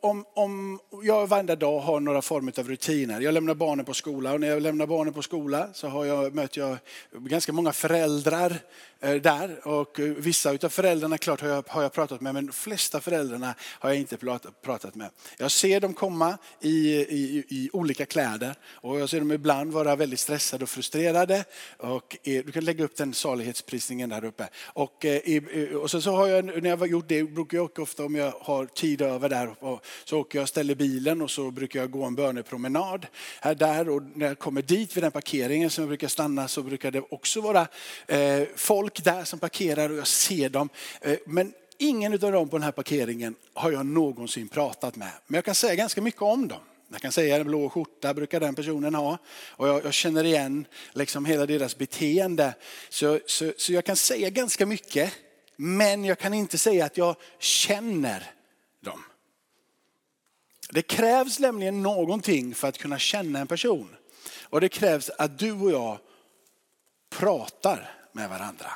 om, 0.00 0.24
om 0.34 0.80
jag 1.02 1.26
varje 1.26 1.54
dag 1.56 1.80
har 1.80 2.00
några 2.00 2.22
former 2.22 2.58
av 2.58 2.68
rutiner. 2.68 3.20
Jag 3.20 3.34
lämnar 3.34 3.54
barnen 3.54 3.84
på 3.84 3.94
skola 3.94 4.32
och 4.32 4.40
när 4.40 4.48
jag 4.48 4.62
lämnar 4.62 4.86
barnen 4.86 5.14
på 5.14 5.22
skola 5.22 5.68
så 5.72 5.88
har 5.88 6.04
jag, 6.04 6.34
möter 6.34 6.60
jag 6.60 6.78
ganska 7.12 7.52
många 7.52 7.72
föräldrar 7.72 8.58
eh, 9.00 9.14
där. 9.14 9.68
Och 9.68 10.00
eh, 10.00 10.04
vissa 10.04 10.50
av 10.50 10.68
föräldrarna 10.68 11.18
klart 11.18 11.40
har 11.40 11.48
jag, 11.48 11.64
har 11.68 11.82
jag 11.82 11.92
pratat 11.92 12.20
med 12.20 12.34
men 12.34 12.46
de 12.46 12.52
flesta 12.52 13.00
föräldrarna 13.00 13.54
har 13.60 13.90
jag 13.90 13.98
inte 13.98 14.16
pratat 14.62 14.94
med. 14.94 15.10
Jag 15.38 15.50
ser 15.50 15.80
dem 15.80 15.94
komma 15.94 16.38
i, 16.60 16.94
i, 16.96 17.44
i 17.48 17.70
olika 17.72 18.06
kläder 18.06 18.54
och 18.64 19.00
jag 19.00 19.08
ser 19.08 19.18
dem 19.18 19.32
ibland 19.32 19.72
vara 19.72 19.96
väldigt 19.96 20.20
stressade 20.20 20.64
och 20.64 20.70
frustrerade. 20.70 21.44
Och 21.76 22.16
eh, 22.22 22.44
du 22.44 22.52
kan 22.52 22.64
lägga 22.64 22.84
upp 22.84 22.96
den 22.96 23.14
salighetsprisningen 23.14 24.08
där 24.08 24.24
uppe. 24.24 24.48
Och, 24.64 25.06
och 25.82 25.90
så, 25.90 26.00
så 26.00 26.10
har 26.10 26.26
jag, 26.26 26.44
när 26.62 26.70
jag 26.70 26.76
har 26.76 26.86
gjort 26.86 27.08
det 27.08 27.22
brukar 27.22 27.58
jag 27.58 27.78
ofta 27.78 28.04
om 28.04 28.14
jag 28.14 28.32
har 28.40 28.66
tid 28.66 29.02
över 29.02 29.27
var 29.28 29.46
där 29.46 29.64
och 29.64 29.84
så 30.04 30.20
åker 30.20 30.38
jag 30.38 30.42
och 30.42 30.48
ställer 30.48 30.74
bilen 30.74 31.22
och 31.22 31.30
så 31.30 31.50
brukar 31.50 31.80
jag 31.80 31.90
gå 31.90 32.04
en 32.04 32.14
bönepromenad 32.14 33.06
här 33.40 33.54
där 33.54 33.88
och 33.88 34.02
när 34.14 34.26
jag 34.26 34.38
kommer 34.38 34.62
dit 34.62 34.96
vid 34.96 35.04
den 35.04 35.12
parkeringen 35.12 35.70
som 35.70 35.82
jag 35.82 35.88
brukar 35.88 36.08
stanna 36.08 36.48
så 36.48 36.62
brukar 36.62 36.90
det 36.90 37.02
också 37.10 37.40
vara 37.40 37.66
eh, 38.06 38.42
folk 38.56 39.04
där 39.04 39.24
som 39.24 39.38
parkerar 39.38 39.90
och 39.90 39.96
jag 39.96 40.06
ser 40.06 40.48
dem. 40.48 40.68
Eh, 41.00 41.18
men 41.26 41.52
ingen 41.78 42.12
av 42.12 42.18
dem 42.18 42.48
på 42.48 42.56
den 42.56 42.62
här 42.62 42.72
parkeringen 42.72 43.34
har 43.54 43.72
jag 43.72 43.86
någonsin 43.86 44.48
pratat 44.48 44.96
med. 44.96 45.10
Men 45.26 45.34
jag 45.34 45.44
kan 45.44 45.54
säga 45.54 45.74
ganska 45.74 46.02
mycket 46.02 46.22
om 46.22 46.48
dem. 46.48 46.60
Jag 46.90 47.00
kan 47.00 47.12
säga 47.12 47.36
en 47.36 47.46
blå 47.46 47.68
skjorta 47.68 48.14
brukar 48.14 48.40
den 48.40 48.54
personen 48.54 48.94
ha. 48.94 49.18
Och 49.50 49.68
jag, 49.68 49.84
jag 49.84 49.94
känner 49.94 50.24
igen 50.24 50.66
liksom 50.92 51.24
hela 51.24 51.46
deras 51.46 51.78
beteende. 51.78 52.54
Så, 52.88 53.18
så, 53.26 53.52
så 53.56 53.72
jag 53.72 53.84
kan 53.84 53.96
säga 53.96 54.30
ganska 54.30 54.66
mycket. 54.66 55.12
Men 55.56 56.04
jag 56.04 56.18
kan 56.18 56.34
inte 56.34 56.58
säga 56.58 56.84
att 56.84 56.96
jag 56.96 57.16
känner. 57.38 58.37
Det 60.68 60.82
krävs 60.82 61.38
nämligen 61.38 61.82
någonting 61.82 62.54
för 62.54 62.68
att 62.68 62.78
kunna 62.78 62.98
känna 62.98 63.38
en 63.38 63.46
person. 63.46 63.96
Och 64.42 64.60
det 64.60 64.68
krävs 64.68 65.10
att 65.18 65.38
du 65.38 65.52
och 65.52 65.70
jag 65.70 65.98
pratar 67.10 67.94
med 68.12 68.28
varandra. 68.28 68.70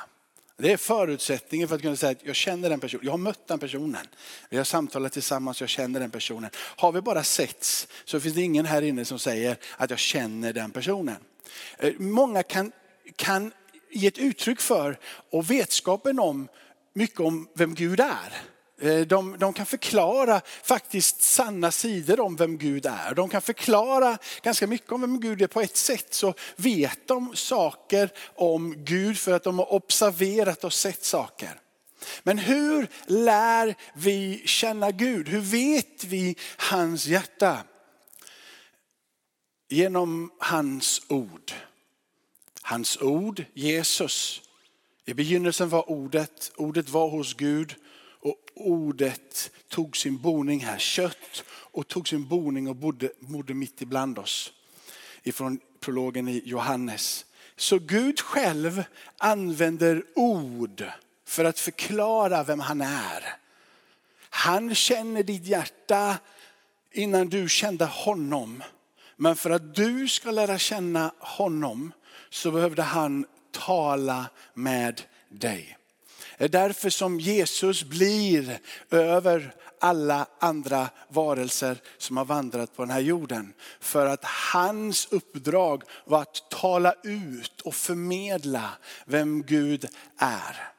Det 0.57 0.71
är 0.71 0.77
förutsättningen 0.77 1.67
för 1.67 1.75
att 1.75 1.81
kunna 1.81 1.95
säga 1.95 2.11
att 2.11 2.25
jag 2.25 2.35
känner 2.35 2.69
den 2.69 2.79
personen. 2.79 3.05
Jag 3.05 3.11
har 3.11 3.17
mött 3.17 3.47
den 3.47 3.59
personen. 3.59 4.07
Vi 4.49 4.57
har 4.57 4.63
samtalat 4.63 5.13
tillsammans, 5.13 5.61
jag 5.61 5.69
känner 5.69 5.99
den 5.99 6.11
personen. 6.11 6.49
Har 6.55 6.91
vi 6.91 7.01
bara 7.01 7.23
setts 7.23 7.87
så 8.05 8.19
finns 8.19 8.35
det 8.35 8.41
ingen 8.41 8.65
här 8.65 8.81
inne 8.81 9.05
som 9.05 9.19
säger 9.19 9.57
att 9.77 9.89
jag 9.89 9.99
känner 9.99 10.53
den 10.53 10.71
personen. 10.71 11.15
Eh, 11.77 11.93
många 11.97 12.43
kan, 12.43 12.71
kan 13.15 13.51
ge 13.89 14.07
ett 14.07 14.17
uttryck 14.17 14.61
för 14.61 14.99
och 15.31 15.51
vetskapen 15.51 16.19
om 16.19 16.47
mycket 16.93 17.19
om 17.19 17.47
vem 17.53 17.75
Gud 17.75 17.99
är. 17.99 18.52
Eh, 18.83 19.01
de, 19.01 19.37
de, 19.39 19.53
kan 19.53 19.65
förklara 19.65 20.41
faktiskt 20.63 21.21
sanna 21.21 21.71
sidor 21.71 22.19
om 22.19 22.35
vem 22.35 22.57
Gud 22.57 22.85
är. 22.85 23.15
De 23.15 23.29
kan 23.29 23.41
förklara 23.41 24.17
ganska 24.41 24.67
mycket 24.67 24.91
om 24.91 25.01
vem 25.01 25.19
Gud 25.19 25.41
är. 25.41 25.47
På 25.47 25.61
ett 25.61 25.77
sätt 25.77 26.13
så 26.13 26.33
vet 26.55 27.07
de 27.07 27.35
saker 27.35 28.09
om 28.35 28.75
Gud 28.77 29.17
för 29.17 29.31
att 29.31 29.43
de 29.43 29.59
har 29.59 29.73
observerat 29.73 30.63
och 30.63 30.73
sett 30.73 31.03
saker. 31.03 31.59
Men 32.23 32.37
hur 32.37 32.87
lär 33.05 33.75
vi 33.93 34.41
känna 34.45 34.91
Gud? 34.91 35.27
Hur 35.29 35.41
vet 35.41 36.03
vi 36.03 36.35
hans 36.57 37.05
hjärta? 37.05 37.57
Genom 39.69 40.31
hans 40.39 41.01
ord. 41.07 41.51
Hans 42.61 43.01
ord, 43.01 43.43
Jesus. 43.53 44.41
I 45.05 45.13
begynnelsen 45.13 45.69
var 45.69 45.89
ordet, 45.89 46.51
ordet 46.55 46.89
var 46.89 47.09
hos 47.09 47.33
Gud 47.33 47.75
ordet 48.55 49.51
tog 49.69 49.97
sin 49.97 50.17
boning 50.17 50.59
här, 50.59 50.77
kött 50.77 51.43
och 51.49 51.87
tog 51.87 52.07
sin 52.07 52.27
boning 52.27 52.67
och 52.67 52.75
bodde, 52.75 53.11
bodde 53.19 53.53
mitt 53.53 53.81
ibland 53.81 54.19
oss. 54.19 54.53
Ifrån 55.23 55.59
prologen 55.79 56.27
i 56.27 56.41
Johannes. 56.45 57.25
Så 57.55 57.79
Gud 57.79 58.19
själv 58.19 58.83
använder 59.17 60.03
ord 60.15 60.83
för 61.25 61.45
att 61.45 61.59
förklara 61.59 62.43
vem 62.43 62.59
han 62.59 62.81
är. 62.81 63.37
Han 64.29 64.75
känner 64.75 65.23
ditt 65.23 65.45
hjärta 65.45 66.17
innan 66.91 67.29
du 67.29 67.49
kände 67.49 67.85
honom. 67.85 68.63
Men 69.15 69.35
för 69.35 69.49
att 69.49 69.75
du 69.75 70.07
ska 70.07 70.31
lära 70.31 70.57
känna 70.57 71.11
honom 71.19 71.91
så 72.29 72.51
behövde 72.51 72.81
han 72.81 73.25
tala 73.51 74.25
med 74.53 75.01
dig. 75.29 75.77
Det 76.43 76.47
är 76.47 76.67
därför 76.67 76.89
som 76.89 77.19
Jesus 77.19 77.83
blir 77.83 78.59
över 78.91 79.55
alla 79.79 80.27
andra 80.39 80.89
varelser 81.09 81.77
som 81.97 82.17
har 82.17 82.25
vandrat 82.25 82.75
på 82.75 82.81
den 82.81 82.91
här 82.91 82.99
jorden. 82.99 83.53
För 83.79 84.05
att 84.05 84.25
hans 84.53 85.07
uppdrag 85.11 85.83
var 86.05 86.21
att 86.21 86.49
tala 86.49 86.93
ut 87.03 87.61
och 87.61 87.75
förmedla 87.75 88.69
vem 89.05 89.43
Gud 89.43 89.87
är. 90.17 90.73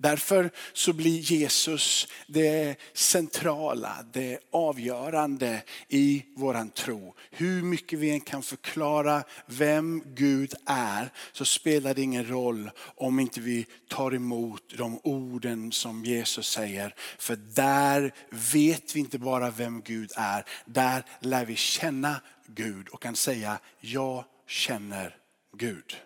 Därför 0.00 0.50
så 0.72 0.92
blir 0.92 1.18
Jesus 1.18 2.08
det 2.26 2.76
centrala, 2.92 4.04
det 4.12 4.38
avgörande 4.52 5.62
i 5.88 6.24
våran 6.36 6.70
tro. 6.70 7.14
Hur 7.30 7.62
mycket 7.62 7.98
vi 7.98 8.10
än 8.10 8.20
kan 8.20 8.42
förklara 8.42 9.24
vem 9.46 10.02
Gud 10.06 10.54
är 10.66 11.12
så 11.32 11.44
spelar 11.44 11.94
det 11.94 12.02
ingen 12.02 12.28
roll 12.28 12.70
om 12.80 13.20
inte 13.20 13.40
vi 13.40 13.66
tar 13.88 14.14
emot 14.14 14.62
de 14.76 15.00
orden 15.02 15.72
som 15.72 16.04
Jesus 16.04 16.48
säger. 16.48 16.94
För 17.18 17.36
där 17.36 18.14
vet 18.52 18.96
vi 18.96 19.00
inte 19.00 19.18
bara 19.18 19.50
vem 19.50 19.82
Gud 19.82 20.12
är, 20.16 20.44
där 20.64 21.04
lär 21.20 21.44
vi 21.44 21.56
känna 21.56 22.20
Gud 22.46 22.88
och 22.88 23.02
kan 23.02 23.16
säga 23.16 23.58
jag 23.80 24.24
känner 24.46 25.16
Gud. 25.56 25.96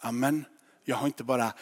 Amen. 0.00 0.44
Jag 0.84 0.96
har 0.96 1.06
inte 1.06 1.24
bara 1.24 1.52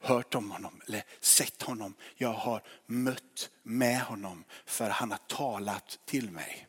hört 0.00 0.34
om 0.34 0.50
honom 0.50 0.80
eller 0.86 1.04
sett 1.20 1.62
honom. 1.62 1.94
Jag 2.16 2.32
har 2.32 2.62
mött 2.86 3.50
med 3.62 4.00
honom 4.00 4.44
för 4.66 4.88
han 4.90 5.10
har 5.10 5.18
talat 5.18 5.98
till 6.04 6.30
mig. 6.30 6.66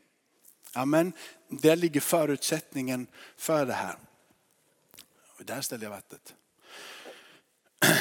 Amen. 0.72 1.12
Där 1.48 1.76
ligger 1.76 2.00
förutsättningen 2.00 3.06
för 3.36 3.66
det 3.66 3.72
här. 3.72 3.96
Där 5.38 5.60
ställer 5.60 5.84
jag 5.84 5.90
vattnet. 5.90 6.34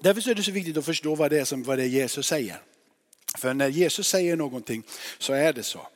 Därför 0.00 0.30
är 0.30 0.34
det 0.34 0.42
så 0.42 0.52
viktigt 0.52 0.76
att 0.76 0.84
förstå 0.84 1.14
vad 1.14 1.30
det 1.30 1.38
är 1.38 1.44
som 1.44 1.62
vad 1.62 1.78
det 1.78 1.84
är 1.84 1.88
Jesus 1.88 2.26
säger. 2.26 2.62
För 3.38 3.54
när 3.54 3.68
Jesus 3.68 4.08
säger 4.08 4.36
någonting 4.36 4.82
så 5.18 5.32
är 5.32 5.52
det 5.52 5.62
så. 5.62 5.88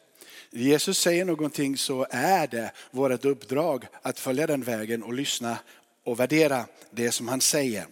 Jesus 0.53 0.99
säger 0.99 1.25
någonting 1.25 1.77
så 1.77 2.07
är 2.11 2.47
det 2.47 2.73
vårt 2.91 3.25
uppdrag 3.25 3.87
att 4.03 4.19
följa 4.19 4.47
den 4.47 4.63
vägen 4.63 5.03
och 5.03 5.15
lyssna 5.15 5.59
och 6.05 6.21
värdera 6.21 6.67
det 6.91 7.13
som 7.13 7.29
han 7.29 7.41
säger. 7.41 7.87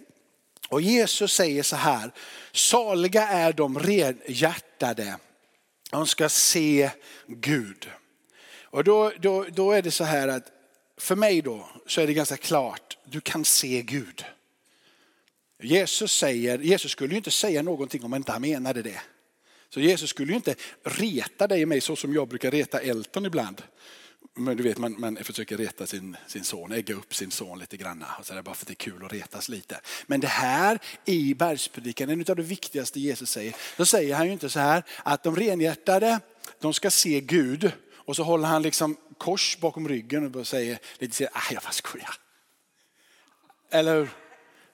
Och 0.69 0.81
Jesus 0.81 1.33
säger 1.33 1.63
så 1.63 1.77
här, 1.77 2.11
saliga 2.53 3.29
är 3.29 3.53
de 3.53 3.79
renhjärtade, 3.79 5.17
de 5.91 6.07
ska 6.07 6.29
se 6.29 6.91
Gud. 7.27 7.91
Och 8.63 8.85
då, 8.85 9.13
då, 9.21 9.45
då 9.53 9.73
är 9.73 9.83
det 9.83 9.91
så 9.91 10.05
här 10.05 10.29
att 10.29 10.53
för 10.97 11.17
mig 11.17 11.43
då 11.43 11.69
så 11.87 12.01
är 12.01 12.07
det 12.07 12.15
ganska 12.15 12.37
klart, 12.37 12.99
du 13.05 13.21
kan 13.21 13.45
se 13.45 13.83
Gud. 13.83 14.25
Jesus 15.63 16.13
säger, 16.13 16.59
Jesus 16.59 16.93
skulle 16.93 17.11
ju 17.11 17.17
inte 17.17 17.31
säga 17.31 17.63
någonting 17.63 18.05
om 18.05 18.15
inte 18.15 18.33
han 18.33 18.41
menade 18.41 18.83
det. 18.83 19.01
Så 19.75 19.81
Jesus 19.81 20.11
skulle 20.11 20.33
ju 20.33 20.37
inte 20.37 20.55
reta 20.85 21.47
dig 21.47 21.63
och 21.63 21.69
mig 21.69 21.81
så 21.81 21.97
som 21.97 22.15
jag 22.15 22.29
brukar 22.29 22.51
reta 22.51 22.81
Elton 22.81 23.27
ibland. 23.27 23.63
Men 24.35 24.57
du 24.57 24.63
vet, 24.63 24.79
man, 24.79 25.01
man 25.01 25.17
försöker 25.17 25.57
reta 25.57 25.87
sin, 25.87 26.17
sin 26.27 26.45
son, 26.45 26.73
ägga 26.73 26.95
upp 26.95 27.15
sin 27.15 27.31
son 27.31 27.59
lite 27.59 27.77
grann. 27.77 28.05
Så 28.23 28.35
där, 28.35 28.43
bara 28.43 28.55
för 28.55 28.65
att 28.65 28.69
det 28.69 28.73
är 28.73 28.91
kul 28.91 29.05
att 29.05 29.13
retas 29.13 29.49
lite. 29.49 29.81
Men 30.07 30.21
det 30.21 30.27
här 30.27 30.79
i 31.05 31.35
bergspredikan, 31.35 32.11
en 32.11 32.25
av 32.29 32.37
det 32.37 32.43
viktigaste 32.43 33.01
Jesus 33.01 33.31
säger, 33.31 33.57
då 33.77 33.87
säger 33.87 34.15
han 34.15 34.27
ju 34.27 34.33
inte 34.33 34.51
så 34.51 34.61
här 34.61 34.83
att 35.03 35.23
de 35.23 35.37
renhjärtade, 35.37 36.21
de 36.61 36.75
ska 36.75 36.91
se 36.91 37.21
Gud. 37.21 37.73
Och 37.95 38.17
så 38.17 38.23
håller 38.23 38.49
han 38.49 38.63
liksom 38.63 38.97
kors 39.19 39.59
bakom 39.61 39.89
ryggen 39.89 40.35
och 40.35 40.47
säger 40.47 40.79
lite 40.99 41.17
så 41.17 41.25
ah, 41.33 41.53
jag 41.53 41.63
bara 41.63 41.73
skojar. 41.73 42.15
Eller 43.71 44.09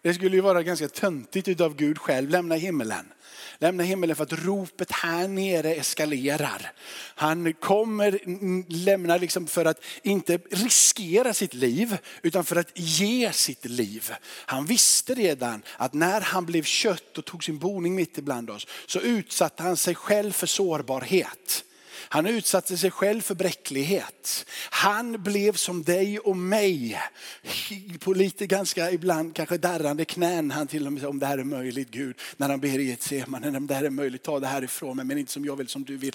Det 0.02 0.14
skulle 0.14 0.36
ju 0.36 0.42
vara 0.42 0.62
ganska 0.62 0.88
töntigt 0.88 1.48
utav 1.48 1.76
Gud 1.76 1.98
själv, 1.98 2.30
lämna 2.30 2.54
himmelen 2.54 3.12
Lämnar 3.58 3.84
himmelen 3.84 4.16
för 4.16 4.22
att 4.22 4.32
ropet 4.32 4.92
här 4.92 5.28
nere 5.28 5.74
eskalerar. 5.74 6.72
Han 7.14 7.52
kommer 7.52 8.20
lämna 8.72 9.16
liksom 9.16 9.46
för 9.46 9.64
att 9.64 9.84
inte 10.02 10.38
riskera 10.50 11.34
sitt 11.34 11.54
liv 11.54 11.98
utan 12.22 12.44
för 12.44 12.56
att 12.56 12.70
ge 12.74 13.32
sitt 13.32 13.64
liv. 13.64 14.12
Han 14.46 14.66
visste 14.66 15.14
redan 15.14 15.62
att 15.76 15.94
när 15.94 16.20
han 16.20 16.46
blev 16.46 16.62
kött 16.62 17.18
och 17.18 17.24
tog 17.24 17.44
sin 17.44 17.58
boning 17.58 17.94
mitt 17.94 18.18
ibland 18.18 18.50
oss 18.50 18.66
så 18.86 19.00
utsatte 19.00 19.62
han 19.62 19.76
sig 19.76 19.94
själv 19.94 20.32
för 20.32 20.46
sårbarhet. 20.46 21.64
Han 22.08 22.26
utsatte 22.26 22.76
sig 22.76 22.90
själv 22.90 23.20
för 23.20 23.34
bräcklighet. 23.34 24.46
Han 24.70 25.22
blev 25.22 25.52
som 25.52 25.82
dig 25.82 26.18
och 26.18 26.36
mig. 26.36 27.00
På 28.00 28.12
lite 28.12 28.46
ganska 28.46 28.90
ibland 28.90 29.36
kanske 29.36 29.58
darrande 29.58 30.04
knän. 30.04 30.50
Han 30.50 30.66
till 30.66 30.86
och 30.86 30.92
med 30.92 31.04
om 31.04 31.18
det 31.18 31.26
här 31.26 31.38
är 31.38 31.44
möjligt 31.44 31.90
Gud. 31.90 32.16
När 32.36 32.48
han 32.48 32.60
ber 32.60 32.78
i 32.78 32.92
ett 32.92 33.02
semane, 33.02 33.56
om 33.56 33.66
det 33.66 33.74
här 33.74 33.84
är 33.84 33.90
möjligt 33.90 34.22
ta 34.22 34.40
det 34.40 34.46
här 34.46 34.64
ifrån 34.64 34.96
mig 34.96 35.06
men 35.06 35.18
inte 35.18 35.32
som 35.32 35.44
jag 35.44 35.56
vill 35.56 35.68
som 35.68 35.84
du 35.84 35.96
vill. 35.96 36.14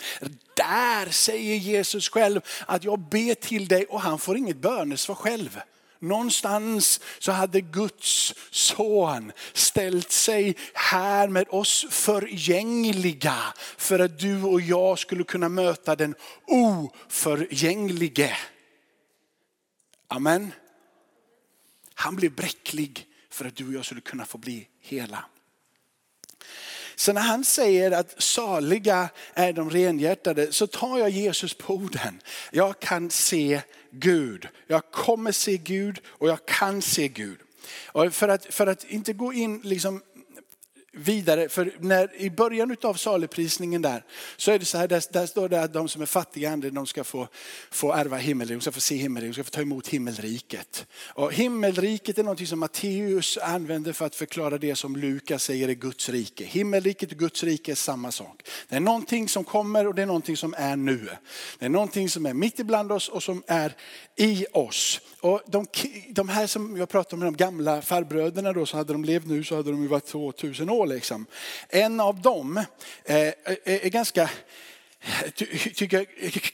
Där 0.55 1.11
säger 1.11 1.55
Jesus 1.55 2.09
själv 2.09 2.41
att 2.65 2.83
jag 2.83 2.99
ber 2.99 3.33
till 3.33 3.67
dig 3.67 3.85
och 3.85 4.01
han 4.01 4.19
får 4.19 4.37
inget 4.37 4.57
bönesvar 4.57 5.15
själv. 5.15 5.59
Någonstans 5.99 6.99
så 7.19 7.31
hade 7.31 7.61
Guds 7.61 8.33
son 8.51 9.31
ställt 9.53 10.11
sig 10.11 10.55
här 10.73 11.27
med 11.27 11.47
oss 11.49 11.85
förgängliga 11.89 13.53
för 13.77 13.99
att 13.99 14.19
du 14.19 14.43
och 14.43 14.61
jag 14.61 14.99
skulle 14.99 15.23
kunna 15.23 15.49
möta 15.49 15.95
den 15.95 16.15
oförgänglige. 16.47 18.37
Amen. 20.07 20.51
Han 21.93 22.15
blev 22.15 22.35
bräcklig 22.35 23.05
för 23.29 23.45
att 23.45 23.55
du 23.55 23.67
och 23.67 23.73
jag 23.73 23.85
skulle 23.85 24.01
kunna 24.01 24.25
få 24.25 24.37
bli 24.37 24.67
hela. 24.81 25.25
Så 26.99 27.13
när 27.13 27.21
han 27.21 27.43
säger 27.43 27.91
att 27.91 28.21
saliga 28.21 29.09
är 29.33 29.53
de 29.53 29.69
renhjärtade 29.69 30.51
så 30.51 30.67
tar 30.67 30.97
jag 30.97 31.09
Jesus 31.09 31.53
på 31.53 31.73
orden. 31.73 32.21
Jag 32.51 32.79
kan 32.79 33.09
se 33.09 33.61
Gud. 33.91 34.47
Jag 34.67 34.91
kommer 34.91 35.31
se 35.31 35.57
Gud 35.57 35.99
och 36.07 36.29
jag 36.29 36.45
kan 36.45 36.81
se 36.81 37.07
Gud. 37.07 37.37
Och 37.85 38.13
för, 38.13 38.27
att, 38.27 38.45
för 38.45 38.67
att 38.67 38.83
inte 38.83 39.13
gå 39.13 39.33
in 39.33 39.61
liksom 39.63 40.01
vidare, 40.91 41.49
för 41.49 41.71
när, 41.79 42.21
i 42.21 42.29
början 42.29 42.75
av 42.81 42.93
saligprisningen 42.93 43.81
där 43.81 44.03
så 44.37 44.51
är 44.51 44.59
det 44.59 44.65
så 44.65 44.77
här, 44.77 44.87
där, 44.87 45.03
där 45.11 45.25
står 45.25 45.49
det 45.49 45.63
att 45.63 45.73
de 45.73 45.87
som 45.87 46.01
är 46.01 46.05
fattiga 46.05 46.51
anden 46.51 46.73
de 46.73 46.87
ska 46.87 47.03
få, 47.03 47.27
få 47.71 47.93
ärva 47.93 48.17
himmelriket, 48.17 48.59
de 48.59 48.61
ska 48.61 48.71
få 48.71 48.79
se 48.79 48.95
himmelriket, 48.95 49.35
de 49.35 49.43
ska 49.43 49.51
få 49.51 49.55
ta 49.55 49.61
emot 49.61 49.87
himmelriket. 49.87 50.87
Och 51.07 51.33
himmelriket 51.33 52.17
är 52.17 52.23
något 52.23 52.47
som 52.47 52.59
Matteus 52.59 53.37
använder 53.37 53.93
för 53.93 54.05
att 54.05 54.15
förklara 54.15 54.57
det 54.57 54.75
som 54.75 54.95
Lukas 54.95 55.43
säger 55.43 55.69
är 55.69 55.73
Guds 55.73 56.09
rike. 56.09 56.45
Himmelriket 56.45 57.11
och 57.11 57.17
Guds 57.17 57.43
rike 57.43 57.71
är 57.71 57.75
samma 57.75 58.11
sak. 58.11 58.41
Det 58.69 58.75
är 58.75 58.79
någonting 58.79 59.29
som 59.29 59.43
kommer 59.43 59.87
och 59.87 59.95
det 59.95 60.01
är 60.01 60.05
någonting 60.05 60.37
som 60.37 60.55
är 60.57 60.75
nu. 60.75 61.09
Det 61.59 61.65
är 61.65 61.69
någonting 61.69 62.09
som 62.09 62.25
är 62.25 62.33
mitt 62.33 62.59
ibland 62.59 62.91
oss 62.91 63.09
och 63.09 63.23
som 63.23 63.43
är 63.47 63.75
i 64.15 64.45
oss. 64.53 65.01
Och 65.21 65.41
de, 65.47 65.67
de 66.09 66.29
här 66.29 66.47
som 66.47 66.77
jag 66.77 66.89
pratade 66.89 67.15
om, 67.15 67.33
de 67.33 67.43
gamla 67.43 67.81
farbröderna 67.81 68.53
då, 68.53 68.65
så 68.65 68.77
hade 68.77 68.93
de 68.93 69.03
levt 69.03 69.25
nu 69.25 69.43
så 69.43 69.55
hade 69.55 69.71
de 69.71 69.81
ju 69.81 69.87
varit 69.87 70.05
2000 70.05 70.69
år 70.69 70.85
liksom. 70.89 71.25
En 71.69 71.99
av 71.99 72.21
dem 72.21 72.57
eh, 73.05 73.33
är 73.63 73.89
ganska, 73.89 74.29
tycker 75.75 75.97
jag, 75.97 76.07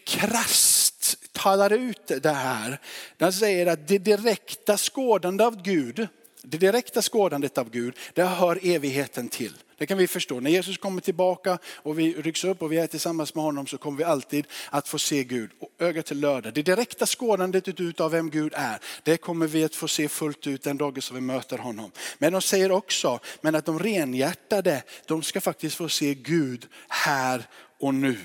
krasst 0.05 1.17
talar 1.31 1.73
ut 1.73 2.11
det 2.21 2.31
här. 2.31 2.79
Den 3.17 3.33
säger 3.33 3.65
att 3.65 3.87
det 3.87 3.97
direkta 3.97 4.77
skådande 4.77 5.43
av 5.43 5.61
Gud, 5.61 6.07
det 6.47 6.57
direkta 6.57 7.01
skådandet 7.01 7.57
av 7.57 7.69
Gud, 7.69 7.95
det 8.13 8.23
hör 8.23 8.59
evigheten 8.63 9.29
till. 9.29 9.53
Det 9.77 9.85
kan 9.85 9.97
vi 9.97 10.07
förstå. 10.07 10.39
När 10.39 10.51
Jesus 10.51 10.77
kommer 10.77 11.01
tillbaka 11.01 11.57
och 11.65 11.99
vi 11.99 12.13
rycks 12.13 12.43
upp 12.43 12.61
och 12.61 12.71
vi 12.71 12.77
är 12.77 12.87
tillsammans 12.87 13.35
med 13.35 13.43
honom 13.43 13.67
så 13.67 13.77
kommer 13.77 13.97
vi 13.97 14.03
alltid 14.03 14.47
att 14.69 14.87
få 14.87 14.99
se 14.99 15.23
Gud. 15.23 15.49
öga 15.79 16.03
till 16.03 16.19
lördag. 16.19 16.53
Det 16.53 16.61
direkta 16.61 17.05
skådandet 17.05 17.99
av 18.01 18.11
vem 18.11 18.29
Gud 18.29 18.53
är, 18.55 18.79
det 19.03 19.17
kommer 19.17 19.47
vi 19.47 19.63
att 19.63 19.75
få 19.75 19.87
se 19.87 20.07
fullt 20.07 20.47
ut 20.47 20.63
den 20.63 20.77
dagen 20.77 21.01
som 21.01 21.15
vi 21.15 21.21
möter 21.21 21.57
honom. 21.57 21.91
Men 22.17 22.33
de 22.33 22.41
säger 22.41 22.71
också, 22.71 23.19
men 23.41 23.55
att 23.55 23.65
de 23.65 23.79
renhjärtade, 23.79 24.83
de 25.05 25.23
ska 25.23 25.41
faktiskt 25.41 25.75
få 25.75 25.89
se 25.89 26.13
Gud 26.13 26.67
här 26.87 27.47
och 27.79 27.93
nu. 27.93 28.17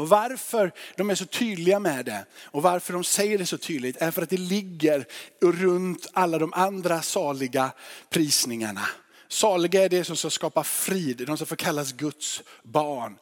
Och 0.00 0.08
varför 0.08 0.72
de 0.96 1.10
är 1.10 1.14
så 1.14 1.24
tydliga 1.24 1.80
med 1.80 2.04
det 2.04 2.24
och 2.44 2.62
varför 2.62 2.92
de 2.92 3.04
säger 3.04 3.38
det 3.38 3.46
så 3.46 3.58
tydligt 3.58 3.96
är 3.96 4.10
för 4.10 4.22
att 4.22 4.30
det 4.30 4.36
ligger 4.36 5.06
runt 5.42 6.06
alla 6.12 6.38
de 6.38 6.52
andra 6.52 7.02
saliga 7.02 7.72
prisningarna. 8.10 8.86
Saliga 9.28 9.84
är 9.84 9.88
det 9.88 10.04
som 10.04 10.16
ska 10.16 10.30
skapa 10.30 10.64
frid, 10.64 11.22
de 11.26 11.36
som 11.38 11.46
får 11.46 11.56
kallas 11.56 11.92
Guds 11.92 12.42
barn. 12.62 13.18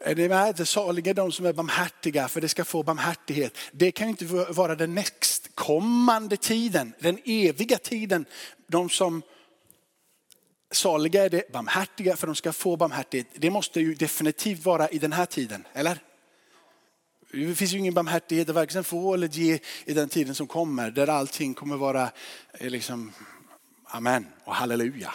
Är 0.00 0.14
det 0.14 0.28
med? 0.28 0.68
Saliga 0.68 1.10
är 1.10 1.14
de 1.14 1.32
som 1.32 1.46
är 1.46 1.52
barmhärtiga 1.52 2.28
för 2.28 2.40
det 2.40 2.48
ska 2.48 2.64
få 2.64 2.82
barmhärtighet. 2.82 3.58
Det 3.72 3.90
kan 3.90 4.08
inte 4.08 4.24
vara 4.24 4.74
den 4.74 4.94
nästkommande 4.94 6.36
tiden, 6.36 6.92
den 7.00 7.18
eviga 7.24 7.78
tiden. 7.78 8.24
De 8.66 8.90
som 8.90 9.22
saliga 10.70 11.24
är 11.24 11.30
det 11.30 11.52
barmhärtiga 11.52 12.16
för 12.16 12.26
de 12.26 12.36
ska 12.36 12.52
få 12.52 12.76
barmhärtighet. 12.76 13.26
Det 13.34 13.50
måste 13.50 13.80
ju 13.80 13.94
definitivt 13.94 14.64
vara 14.64 14.88
i 14.88 14.98
den 14.98 15.12
här 15.12 15.26
tiden, 15.26 15.66
eller? 15.72 15.98
Det 17.36 17.54
finns 17.54 17.74
ju 17.74 17.78
ingen 17.78 17.94
barmhärtighet 17.94 18.48
att 18.48 18.54
varken 18.54 18.84
få 18.84 19.14
eller 19.14 19.28
ge 19.28 19.58
i 19.84 19.94
den 19.94 20.08
tiden 20.08 20.34
som 20.34 20.46
kommer, 20.46 20.90
där 20.90 21.06
allting 21.06 21.54
kommer 21.54 21.76
vara 21.76 22.10
eh, 22.58 22.70
liksom 22.70 23.12
amen 23.84 24.26
och 24.44 24.54
halleluja. 24.54 25.14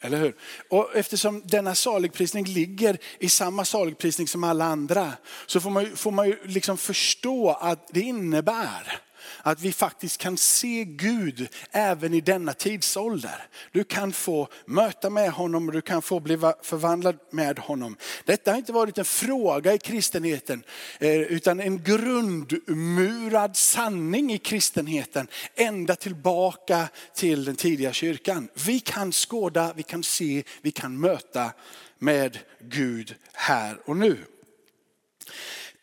Eller 0.00 0.18
hur? 0.18 0.36
Och 0.70 0.96
eftersom 0.96 1.42
denna 1.44 1.74
saligprisning 1.74 2.44
ligger 2.44 2.98
i 3.18 3.28
samma 3.28 3.64
saligprisning 3.64 4.28
som 4.28 4.44
alla 4.44 4.64
andra 4.64 5.12
så 5.46 5.60
får 5.60 5.70
man, 5.70 5.96
får 5.96 6.10
man 6.10 6.26
ju 6.26 6.38
liksom 6.44 6.78
förstå 6.78 7.50
att 7.50 7.88
det 7.88 8.00
innebär 8.00 9.00
att 9.42 9.60
vi 9.60 9.72
faktiskt 9.72 10.18
kan 10.18 10.36
se 10.36 10.84
Gud 10.84 11.48
även 11.70 12.14
i 12.14 12.20
denna 12.20 12.52
tidsålder. 12.52 13.46
Du 13.72 13.84
kan 13.84 14.12
få 14.12 14.48
möta 14.64 15.10
med 15.10 15.30
honom 15.30 15.66
och 15.66 15.72
du 15.72 15.80
kan 15.80 16.02
få 16.02 16.20
bli 16.20 16.38
förvandlad 16.62 17.18
med 17.30 17.58
honom. 17.58 17.96
Detta 18.24 18.50
har 18.50 18.58
inte 18.58 18.72
varit 18.72 18.98
en 18.98 19.04
fråga 19.04 19.74
i 19.74 19.78
kristenheten 19.78 20.62
eh, 20.98 21.20
utan 21.20 21.60
en 21.60 21.82
grundmurad 21.82 23.56
sanning 23.56 24.32
i 24.32 24.38
kristenheten 24.38 25.28
ända 25.54 25.96
tillbaka 25.96 26.88
till 27.14 27.44
den 27.44 27.56
tidiga 27.56 27.92
kyrkan. 27.92 28.48
Vi 28.66 28.80
kan 28.80 29.12
skåda, 29.12 29.72
vi 29.76 29.82
kan 29.82 30.02
se, 30.02 30.42
vi 30.62 30.70
kan 30.70 31.00
möta 31.00 31.52
med 31.98 32.38
Gud 32.60 33.14
här 33.32 33.78
och 33.84 33.96
nu. 33.96 34.18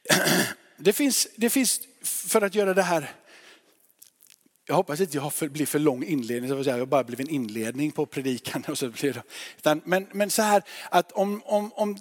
Det 0.79 0.93
finns, 0.93 1.27
det 1.36 1.49
finns 1.49 1.81
för 2.03 2.41
att 2.41 2.55
göra 2.55 2.73
det 2.73 2.83
här 2.83 3.12
jag 4.67 4.75
hoppas 4.75 5.01
inte 5.01 5.17
jag 5.17 5.51
blir 5.51 5.65
för 5.65 5.80
lång 5.80 6.03
inledning, 6.03 6.63
så 6.63 6.69
jag 6.69 6.88
bara 6.88 7.03
blev 7.03 7.21
en 7.21 7.30
inledning 7.30 7.91
på 7.91 8.06
predikan. 8.06 8.63
Och 8.67 8.77
så 8.77 8.89
blir 8.89 9.23
det. 9.63 9.82
Men, 9.84 10.08
men 10.12 10.30
så 10.30 10.41
här 10.41 10.63
att 10.89 11.12
om, 11.12 11.41
om, 11.45 11.71
om 11.73 11.97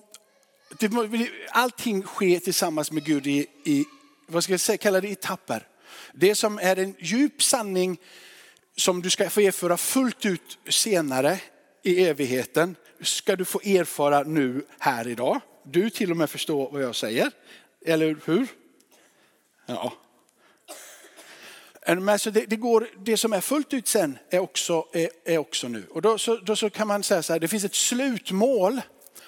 allting 1.50 2.02
sker 2.02 2.38
tillsammans 2.38 2.92
med 2.92 3.04
Gud 3.04 3.26
i, 3.26 3.46
i 3.64 3.84
vad 4.26 4.44
ska 4.44 4.52
jag 4.52 4.60
säga, 4.60 4.78
kalla 4.78 5.00
det 5.00 5.08
etapper. 5.08 5.66
Det 6.12 6.34
som 6.34 6.58
är 6.58 6.76
en 6.76 6.94
djup 6.98 7.42
sanning 7.42 8.00
som 8.76 9.02
du 9.02 9.10
ska 9.10 9.30
få 9.30 9.40
erfara 9.40 9.76
fullt 9.76 10.26
ut 10.26 10.58
senare 10.68 11.40
i 11.82 12.04
evigheten 12.04 12.76
ska 13.00 13.36
du 13.36 13.44
få 13.44 13.60
erfara 13.60 14.22
nu 14.22 14.66
här 14.78 15.08
idag. 15.08 15.40
Du 15.62 15.90
till 15.90 16.10
och 16.10 16.16
med 16.16 16.30
förstår 16.30 16.70
vad 16.72 16.82
jag 16.82 16.96
säger, 16.96 17.30
eller 17.84 18.16
hur? 18.24 18.46
Ja, 19.66 19.92
men 21.94 22.18
så 22.18 22.30
det, 22.30 22.46
det, 22.46 22.56
går, 22.56 22.88
det 23.04 23.16
som 23.16 23.32
är 23.32 23.40
fullt 23.40 23.74
ut 23.74 23.88
sen 23.88 24.18
är 24.30 24.38
också, 24.38 24.86
är, 24.92 25.08
är 25.24 25.38
också 25.38 25.68
nu. 25.68 25.86
Och 25.90 26.02
då 26.02 26.18
så, 26.18 26.36
då 26.36 26.56
så 26.56 26.70
kan 26.70 26.88
man 26.88 27.02
säga 27.02 27.22
så 27.22 27.32
här, 27.32 27.40
det 27.40 27.48
finns 27.48 27.64
ett 27.64 27.74
slutmål. 27.74 28.80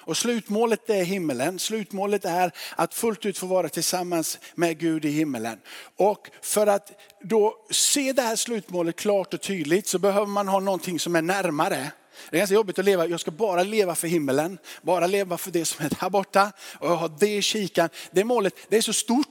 Och 0.09 0.17
slutmålet 0.17 0.89
är 0.89 1.03
himmelen. 1.03 1.59
Slutmålet 1.59 2.25
är 2.25 2.51
att 2.75 2.93
fullt 2.93 3.25
ut 3.25 3.37
få 3.37 3.45
vara 3.45 3.69
tillsammans 3.69 4.39
med 4.55 4.79
Gud 4.79 5.05
i 5.05 5.09
himmelen. 5.09 5.59
Och 5.97 6.29
för 6.41 6.67
att 6.67 6.91
då 7.21 7.55
se 7.69 8.13
det 8.13 8.21
här 8.21 8.35
slutmålet 8.35 8.95
klart 8.95 9.33
och 9.33 9.41
tydligt 9.41 9.87
så 9.87 9.99
behöver 9.99 10.27
man 10.27 10.47
ha 10.47 10.59
någonting 10.59 10.99
som 10.99 11.15
är 11.15 11.21
närmare. 11.21 11.91
Det 12.29 12.37
är 12.37 12.39
ganska 12.39 12.55
jobbigt 12.55 12.79
att 12.79 12.85
leva, 12.85 13.07
jag 13.07 13.19
ska 13.19 13.31
bara 13.31 13.63
leva 13.63 13.95
för 13.95 14.07
himmelen, 14.07 14.57
bara 14.81 15.07
leva 15.07 15.37
för 15.37 15.51
det 15.51 15.65
som 15.65 15.85
är 15.85 15.89
där 15.89 16.09
borta 16.09 16.51
och 16.79 16.87
jag 16.87 16.95
har 16.95 17.11
det 17.19 17.35
i 17.35 17.41
kikan. 17.41 17.89
Det 18.11 18.23
målet, 18.23 18.53
det 18.69 18.77
är 18.77 18.81
så 18.81 18.93
stort 18.93 19.28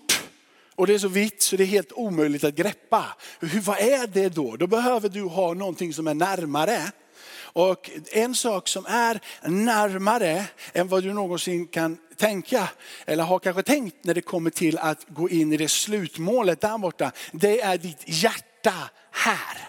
och 0.79 0.87
det 0.87 0.95
är 0.95 0.99
så 0.99 1.09
vitt 1.09 1.43
så 1.43 1.57
det 1.57 1.64
är 1.64 1.67
helt 1.67 1.93
omöjligt 1.93 2.45
att 2.45 2.55
greppa. 2.55 3.05
Hur, 3.41 3.61
vad 3.61 3.79
är 3.79 4.07
det 4.07 4.29
då? 4.29 4.57
Då 4.57 4.67
behöver 4.67 5.09
du 5.09 5.23
ha 5.23 5.55
någonting 5.55 5.95
som 5.95 6.07
är 6.07 6.14
närmare. 6.14 6.79
Och 7.41 7.91
en 8.12 8.35
sak 8.35 8.69
som 8.69 8.87
är 8.87 9.21
närmare 9.43 10.45
än 10.73 10.88
vad 10.88 11.03
du 11.03 11.12
någonsin 11.12 11.67
kan 11.67 11.97
tänka, 12.17 12.69
eller 13.07 13.25
har 13.25 13.38
kanske 13.38 13.62
tänkt 13.62 14.05
när 14.05 14.14
det 14.14 14.21
kommer 14.21 14.51
till 14.51 14.79
att 14.79 15.07
gå 15.09 15.31
in 15.31 15.53
i 15.53 15.57
det 15.57 15.69
slutmålet 15.69 16.61
där 16.61 16.79
borta, 16.79 17.12
det 17.33 17.61
är 17.61 17.79
ditt 17.79 18.03
hjärta 18.07 18.75
här. 19.12 19.69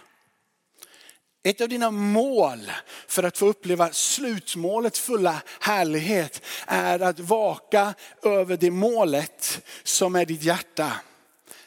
Ett 1.43 1.61
av 1.61 1.69
dina 1.69 1.91
mål 1.91 2.71
för 3.07 3.23
att 3.23 3.37
få 3.37 3.45
uppleva 3.45 3.91
slutmålets 3.91 4.99
fulla 4.99 5.41
härlighet 5.59 6.41
är 6.67 6.99
att 6.99 7.19
vaka 7.19 7.93
över 8.23 8.57
det 8.57 8.71
målet 8.71 9.61
som 9.83 10.15
är 10.15 10.25
ditt 10.25 10.43
hjärta. 10.43 10.91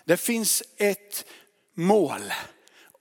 Det 0.04 0.16
finns 0.16 0.62
ett 0.76 1.24
mål 1.74 2.32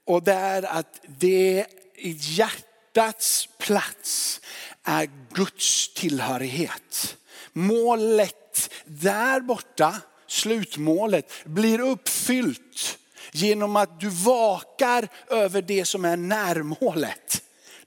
och 0.06 0.24
det 0.24 0.34
är 0.34 0.64
att 0.64 1.02
det 1.08 1.66
i 1.96 2.18
hjärtats 2.20 3.50
plats 3.60 4.42
är 4.84 5.10
Guds 5.34 5.94
tillhörighet. 5.94 7.18
Målet 7.54 8.72
där 8.86 9.40
borta, 9.40 10.02
slutmålet, 10.28 11.32
blir 11.46 11.80
uppfyllt 11.80 12.98
genom 13.32 13.76
att 13.76 14.00
du 14.00 14.10
vakar 14.10 15.08
över 15.30 15.62
det 15.62 15.86
som 15.86 16.06
är 16.06 16.17
närmålet. 16.17 17.41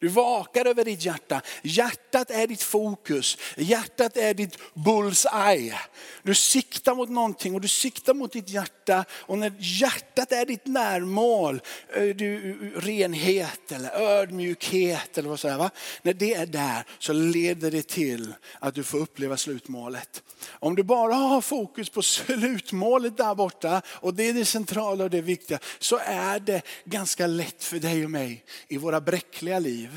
Du 0.04 0.10
vakar 0.10 0.66
över 0.66 0.84
ditt 0.84 1.04
hjärta. 1.04 1.40
Hjärtat 1.62 2.30
är 2.30 2.46
ditt 2.46 2.62
fokus. 2.62 3.38
Hjärtat 3.56 4.16
är 4.16 4.34
ditt 4.34 4.58
bullseye. 4.74 5.78
Du 6.22 6.34
siktar 6.34 6.94
mot 6.94 7.10
någonting 7.10 7.54
och 7.54 7.60
du 7.60 7.68
siktar 7.68 8.14
mot 8.14 8.32
ditt 8.32 8.48
hjärta. 8.48 9.04
Och 9.10 9.38
när 9.38 9.52
hjärtat 9.58 10.32
är 10.32 10.46
ditt 10.46 10.66
närmål, 10.66 11.60
du, 11.94 12.56
renhet 12.76 13.72
eller 13.72 13.90
ödmjukhet 13.90 15.18
eller 15.18 15.28
vad 15.28 15.40
sådär. 15.40 15.58
Va? 15.58 15.70
När 16.02 16.14
det 16.14 16.34
är 16.34 16.46
där 16.46 16.84
så 16.98 17.12
leder 17.12 17.70
det 17.70 17.88
till 17.88 18.34
att 18.58 18.74
du 18.74 18.82
får 18.82 18.98
uppleva 18.98 19.36
slutmålet. 19.36 20.22
Om 20.48 20.74
du 20.74 20.82
bara 20.82 21.14
har 21.14 21.40
fokus 21.40 21.90
på 21.90 22.02
slutmålet 22.02 23.16
där 23.16 23.34
borta 23.34 23.82
och 23.86 24.14
det 24.14 24.28
är 24.28 24.32
det 24.32 24.44
centrala 24.44 25.04
och 25.04 25.10
det 25.10 25.20
viktiga 25.20 25.58
så 25.78 26.00
är 26.04 26.40
det 26.40 26.62
ganska 26.84 27.26
lätt 27.26 27.64
för 27.64 27.78
dig 27.78 28.04
och 28.04 28.10
mig 28.10 28.44
i 28.68 28.76
våra 28.76 29.00
bräckliga 29.00 29.58
liv 29.58 29.93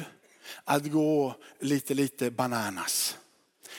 att 0.64 0.92
gå 0.92 1.36
lite, 1.60 1.94
lite 1.94 2.32
bananas. 2.32 3.18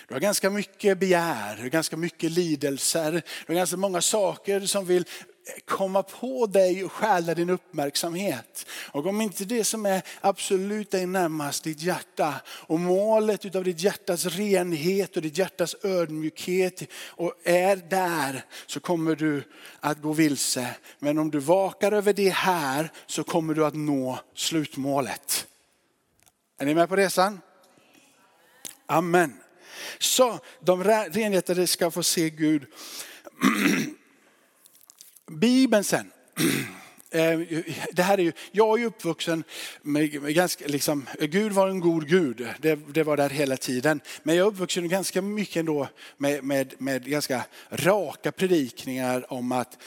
Du 0.08 0.14
har 0.14 0.20
ganska 0.20 0.50
mycket 0.50 0.98
begär, 0.98 1.68
ganska 1.68 1.96
mycket 1.96 2.30
lidelser, 2.32 3.12
du 3.12 3.52
har 3.52 3.54
ganska 3.54 3.76
många 3.76 4.00
saker 4.00 4.60
som 4.60 4.86
vill 4.86 5.04
komma 5.64 6.02
på 6.02 6.46
dig 6.46 6.84
och 6.84 6.92
stjäla 6.92 7.34
din 7.34 7.50
uppmärksamhet. 7.50 8.66
Och 8.92 9.06
om 9.06 9.20
inte 9.20 9.44
det 9.44 9.64
som 9.64 9.86
är 9.86 10.02
absolut 10.20 10.90
dig 10.90 11.06
närmast 11.06 11.64
ditt 11.64 11.82
hjärta 11.82 12.34
och 12.46 12.80
målet 12.80 13.44
utav 13.44 13.64
ditt 13.64 13.80
hjärtas 13.80 14.26
renhet 14.26 15.16
och 15.16 15.22
ditt 15.22 15.38
hjärtas 15.38 15.76
ödmjukhet 15.82 16.82
och 17.06 17.34
är 17.44 17.76
där 17.76 18.44
så 18.66 18.80
kommer 18.80 19.16
du 19.16 19.42
att 19.80 20.02
gå 20.02 20.12
vilse. 20.12 20.74
Men 20.98 21.18
om 21.18 21.30
du 21.30 21.38
vakar 21.38 21.92
över 21.92 22.12
det 22.12 22.30
här 22.30 22.92
så 23.06 23.24
kommer 23.24 23.54
du 23.54 23.66
att 23.66 23.74
nå 23.74 24.18
slutmålet. 24.34 25.47
Är 26.60 26.66
ni 26.66 26.74
med 26.74 26.88
på 26.88 26.96
resan? 26.96 27.40
Amen. 28.86 29.34
Så 29.98 30.38
de 30.60 30.84
renhjärtade 30.84 31.66
ska 31.66 31.90
få 31.90 32.02
se 32.02 32.30
Gud. 32.30 32.66
Bibeln 35.26 35.84
sen. 35.84 36.12
Eh, 37.10 37.40
det 37.92 38.02
här 38.02 38.18
är 38.18 38.22
ju, 38.22 38.32
jag 38.52 38.80
är 38.80 38.86
uppvuxen 38.86 39.44
med, 39.82 40.22
med 40.22 40.34
ganska, 40.34 40.66
liksom, 40.66 41.06
Gud 41.20 41.52
var 41.52 41.68
en 41.68 41.80
god 41.80 42.08
Gud, 42.08 42.48
det, 42.58 42.74
det, 42.74 43.02
var 43.02 43.16
där 43.16 43.30
hela 43.30 43.56
tiden. 43.56 44.00
Men 44.22 44.36
jag 44.36 44.46
är 44.46 44.50
uppvuxen 44.50 44.88
ganska 44.88 45.22
mycket 45.22 45.56
ändå 45.56 45.88
med, 46.16 46.44
med, 46.44 46.74
med 46.78 47.04
ganska 47.04 47.44
raka 47.70 48.32
predikningar 48.32 49.32
om 49.32 49.52
att 49.52 49.78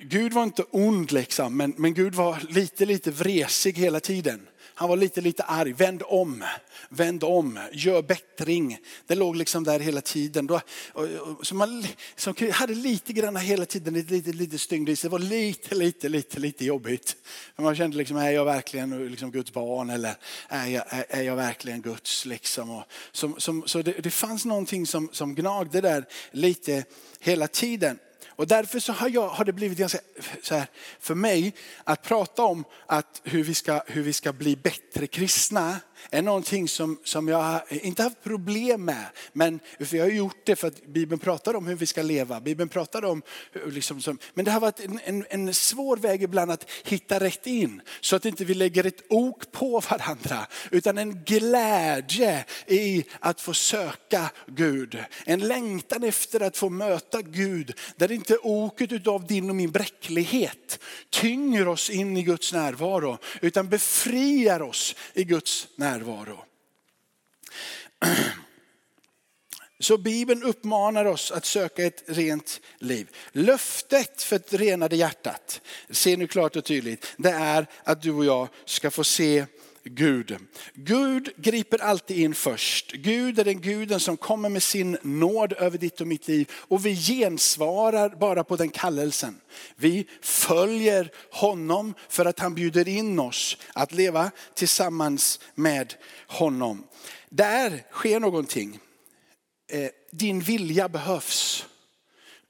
Gud 0.00 0.32
var 0.32 0.42
inte 0.42 0.64
ond 0.70 1.12
liksom, 1.12 1.56
men, 1.56 1.74
men 1.76 1.94
Gud 1.94 2.14
var 2.14 2.38
lite, 2.48 2.84
lite 2.86 3.10
vresig 3.10 3.78
hela 3.78 4.00
tiden. 4.00 4.48
Han 4.74 4.88
var 4.88 4.96
lite, 4.96 5.20
lite 5.20 5.42
arg. 5.42 5.72
Vänd 5.72 6.02
om, 6.06 6.44
vänd 6.88 7.24
om, 7.24 7.58
gör 7.72 8.02
bättring. 8.02 8.78
Det 9.06 9.14
låg 9.14 9.36
liksom 9.36 9.64
där 9.64 9.80
hela 9.80 10.00
tiden. 10.00 10.48
Så 11.42 11.54
man 11.54 11.86
som 12.16 12.34
hade 12.52 12.74
lite 12.74 13.12
grann 13.12 13.36
hela 13.36 13.66
tiden 13.66 13.94
lite, 13.94 14.14
lite, 14.14 14.32
lite 14.32 14.58
stygn. 14.58 14.84
Det 14.84 15.04
var 15.04 15.18
lite, 15.18 15.74
lite, 15.74 16.08
lite, 16.08 16.40
lite 16.40 16.64
jobbigt. 16.64 17.16
Man 17.56 17.76
kände 17.76 17.96
liksom, 17.96 18.16
är 18.16 18.30
jag 18.30 18.44
verkligen 18.44 19.08
liksom 19.10 19.30
Guds 19.30 19.52
barn 19.52 19.90
eller 19.90 20.14
är 20.48 20.66
jag, 20.66 20.84
är, 20.88 21.04
är 21.08 21.22
jag 21.22 21.36
verkligen 21.36 21.82
Guds? 21.82 22.26
Liksom? 22.26 22.70
Och 22.70 22.84
som, 23.12 23.40
som, 23.40 23.62
så 23.66 23.82
det, 23.82 23.92
det 23.92 24.10
fanns 24.10 24.44
någonting 24.44 24.86
som, 24.86 25.08
som 25.12 25.34
gnagde 25.34 25.80
där 25.80 26.04
lite 26.30 26.84
hela 27.20 27.48
tiden. 27.48 27.98
Och 28.36 28.46
därför 28.46 28.80
så 28.80 28.92
har, 28.92 29.08
jag, 29.08 29.28
har 29.28 29.44
det 29.44 29.52
blivit 29.52 29.78
ganska 29.78 29.98
så 30.42 30.54
här, 30.54 30.66
för 31.00 31.14
mig 31.14 31.54
att 31.84 32.02
prata 32.02 32.42
om 32.42 32.64
att 32.86 33.20
hur, 33.24 33.44
vi 33.44 33.54
ska, 33.54 33.82
hur 33.86 34.02
vi 34.02 34.12
ska 34.12 34.32
bli 34.32 34.56
bättre 34.56 35.06
kristna 35.06 35.80
är 36.10 36.22
någonting 36.22 36.68
som, 36.68 36.98
som 37.04 37.28
jag 37.28 37.60
inte 37.68 38.02
haft 38.02 38.22
problem 38.22 38.84
med. 38.84 39.06
Men 39.32 39.60
för 39.80 39.96
jag 39.96 40.04
har 40.04 40.10
gjort 40.10 40.36
det 40.44 40.56
för 40.56 40.68
att 40.68 40.86
Bibeln 40.86 41.18
pratar 41.18 41.56
om 41.56 41.66
hur 41.66 41.76
vi 41.76 41.86
ska 41.86 42.02
leva. 42.02 42.40
Bibeln 42.40 42.68
pratar 42.68 43.04
om, 43.04 43.22
liksom, 43.66 44.00
som, 44.00 44.18
men 44.34 44.44
det 44.44 44.50
har 44.50 44.60
varit 44.60 44.80
en, 44.80 45.00
en, 45.04 45.26
en, 45.30 45.54
svår 45.54 45.96
väg 45.96 46.22
ibland 46.22 46.50
att 46.50 46.70
hitta 46.84 47.20
rätt 47.20 47.46
in. 47.46 47.82
Så 48.00 48.16
att 48.16 48.24
inte 48.24 48.44
vi 48.44 48.54
lägger 48.54 48.86
ett 48.86 49.02
ok 49.08 49.52
på 49.52 49.80
varandra. 49.80 50.46
Utan 50.70 50.98
en 50.98 51.24
glädje 51.24 52.44
i 52.66 53.04
att 53.20 53.40
få 53.40 53.54
söka 53.54 54.30
Gud. 54.46 54.98
En 55.24 55.40
längtan 55.40 56.04
efter 56.04 56.40
att 56.40 56.56
få 56.56 56.68
möta 56.68 57.22
Gud. 57.22 57.80
Där 57.96 58.12
inte 58.12 58.36
oket 58.42 59.06
av 59.06 59.26
din 59.26 59.50
och 59.50 59.56
min 59.56 59.70
bräcklighet 59.70 60.78
tynger 61.10 61.68
oss 61.68 61.90
in 61.90 62.16
i 62.16 62.22
Guds 62.22 62.52
närvaro. 62.52 63.18
Utan 63.40 63.68
befriar 63.68 64.62
oss 64.62 64.96
i 65.14 65.24
Guds 65.24 65.68
närvaro. 65.76 65.83
Så 69.78 69.98
Bibeln 69.98 70.42
uppmanar 70.42 71.04
oss 71.04 71.30
att 71.30 71.44
söka 71.44 71.84
ett 71.84 72.04
rent 72.06 72.60
liv. 72.78 73.08
Löftet 73.32 74.22
för 74.22 74.36
ett 74.36 74.52
renade 74.52 74.96
hjärtat, 74.96 75.60
se 75.90 76.16
nu 76.16 76.26
klart 76.26 76.56
och 76.56 76.64
tydligt, 76.64 77.14
det 77.16 77.30
är 77.30 77.66
att 77.84 78.02
du 78.02 78.12
och 78.12 78.24
jag 78.24 78.48
ska 78.64 78.90
få 78.90 79.04
se 79.04 79.46
Gud. 79.84 80.38
Gud 80.74 81.32
griper 81.36 81.82
alltid 81.82 82.18
in 82.18 82.34
först. 82.34 82.92
Gud 82.92 83.38
är 83.38 83.44
den 83.44 83.60
guden 83.60 84.00
som 84.00 84.16
kommer 84.16 84.48
med 84.48 84.62
sin 84.62 84.98
nåd 85.02 85.52
över 85.52 85.78
ditt 85.78 86.00
och 86.00 86.06
mitt 86.06 86.28
liv 86.28 86.50
och 86.54 86.86
vi 86.86 86.96
gensvarar 86.96 88.08
bara 88.08 88.44
på 88.44 88.56
den 88.56 88.68
kallelsen. 88.68 89.40
Vi 89.76 90.08
följer 90.20 91.10
honom 91.30 91.94
för 92.08 92.24
att 92.24 92.38
han 92.38 92.54
bjuder 92.54 92.88
in 92.88 93.18
oss 93.18 93.56
att 93.72 93.92
leva 93.92 94.30
tillsammans 94.54 95.40
med 95.54 95.94
honom. 96.26 96.84
Där 97.28 97.82
sker 97.90 98.20
någonting. 98.20 98.78
Eh, 99.70 99.88
din 100.12 100.40
vilja 100.40 100.88
behövs. 100.88 101.66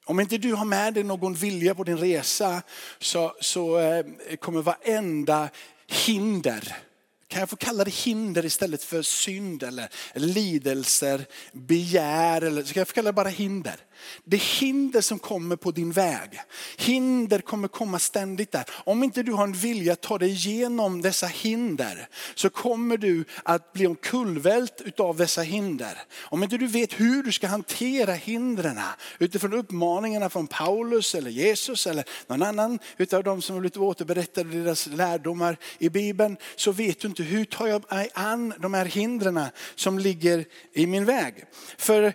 Om 0.05 0.20
inte 0.20 0.38
du 0.38 0.55
har 0.55 0.64
med 0.64 0.94
dig 0.94 1.03
någon 1.03 1.35
vilja 1.35 1.75
på 1.75 1.85
din 1.85 1.99
resa 1.99 2.62
så, 2.99 3.37
så 3.40 3.79
eh, 3.79 4.05
kommer 4.40 4.62
varenda 4.62 5.49
hinder 5.87 6.77
kan 7.35 7.40
jag 7.40 7.51
få 7.51 7.57
kalla 7.57 7.85
det 7.85 7.94
hinder 7.94 8.44
istället 8.44 8.85
för 8.85 9.03
synd 9.03 9.62
eller 9.62 9.88
lidelser, 10.14 11.27
begär 11.53 12.42
eller 12.42 12.62
så 12.62 12.73
kan 12.75 12.81
jag 12.81 12.88
få 12.88 12.94
kalla 12.94 13.09
det 13.09 13.12
bara 13.12 13.29
hinder. 13.29 13.77
Det 14.25 14.43
hinder 14.43 15.01
som 15.01 15.19
kommer 15.19 15.57
på 15.57 15.71
din 15.71 15.93
väg. 15.93 16.40
Hinder 16.77 17.38
kommer 17.38 17.69
komma 17.69 17.99
ständigt 17.99 18.53
där. 18.53 18.64
Om 18.71 19.03
inte 19.03 19.23
du 19.23 19.33
har 19.33 19.45
en 19.45 19.53
vilja 19.53 19.93
att 19.93 20.01
ta 20.01 20.19
dig 20.19 20.31
igenom 20.31 21.03
dessa 21.03 21.27
hinder 21.27 22.09
så 22.35 22.51
kommer 22.51 22.97
du 22.97 23.25
att 23.43 23.73
bli 23.73 23.87
omkullvält 23.87 24.81
utav 24.81 25.17
dessa 25.17 25.43
hinder. 25.43 25.99
Om 26.17 26.43
inte 26.43 26.57
du 26.57 26.67
vet 26.67 27.01
hur 27.01 27.23
du 27.23 27.33
ska 27.33 27.47
hantera 27.47 28.12
hindren 28.12 28.81
utifrån 29.19 29.53
uppmaningarna 29.53 30.31
från 30.31 30.47
Paulus 30.47 31.14
eller 31.14 31.31
Jesus 31.31 31.87
eller 31.87 32.05
någon 32.27 32.43
annan 32.43 32.79
utav 32.97 33.25
de 33.25 33.43
som 33.43 33.55
har 33.55 33.61
blivit 33.61 33.77
återberättade 33.77 34.62
deras 34.62 34.87
lärdomar 34.87 35.57
i 35.79 35.88
Bibeln 35.88 36.37
så 36.57 36.73
vet 36.73 37.01
du 37.01 37.09
inte 37.09 37.23
hur 37.23 37.45
tar 37.45 37.67
jag 37.67 37.93
mig 37.93 38.11
an 38.14 38.55
de 38.59 38.75
här 38.75 38.85
hindren 38.85 39.40
som 39.75 39.99
ligger 39.99 40.45
i 40.73 40.87
min 40.87 41.05
väg. 41.05 41.45
För 41.79 42.12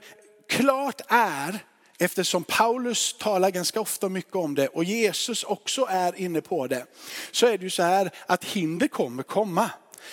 klart 0.48 1.02
är 1.08 1.60
eftersom 2.00 2.44
Paulus 2.44 3.16
talar 3.20 3.50
ganska 3.50 3.82
ofta 3.82 4.10
mycket 4.10 4.36
om 4.36 4.56
det 4.56 4.68
och 4.68 4.84
Jesus 4.84 5.44
också 5.44 5.88
är 5.90 6.20
inne 6.20 6.42
på 6.42 6.68
det. 6.68 6.86
Så 7.32 7.48
är 7.48 7.58
det 7.58 7.64
ju 7.64 7.70
så 7.70 7.84
här 7.84 8.12
att 8.26 8.44
hinder 8.44 8.88
kommer 8.88 9.24
komma. 9.24 9.70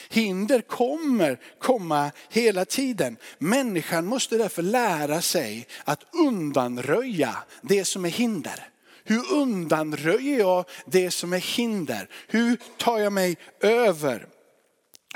Hinder 0.09 0.61
kommer 0.61 1.40
komma 1.59 2.11
hela 2.31 2.64
tiden. 2.64 3.16
Människan 3.38 4.07
måste 4.07 4.37
därför 4.37 4.62
lära 4.62 5.22
sig 5.22 5.66
att 5.85 6.05
undanröja 6.14 7.37
det 7.62 7.85
som 7.85 8.05
är 8.05 8.11
hinder. 8.11 8.68
Hur 9.05 9.33
undanröjer 9.33 10.38
jag 10.38 10.64
det 10.87 11.11
som 11.11 11.33
är 11.33 11.38
hinder? 11.38 12.09
Hur 12.27 12.57
tar 12.77 12.99
jag 12.99 13.12
mig 13.12 13.37
över? 13.61 14.27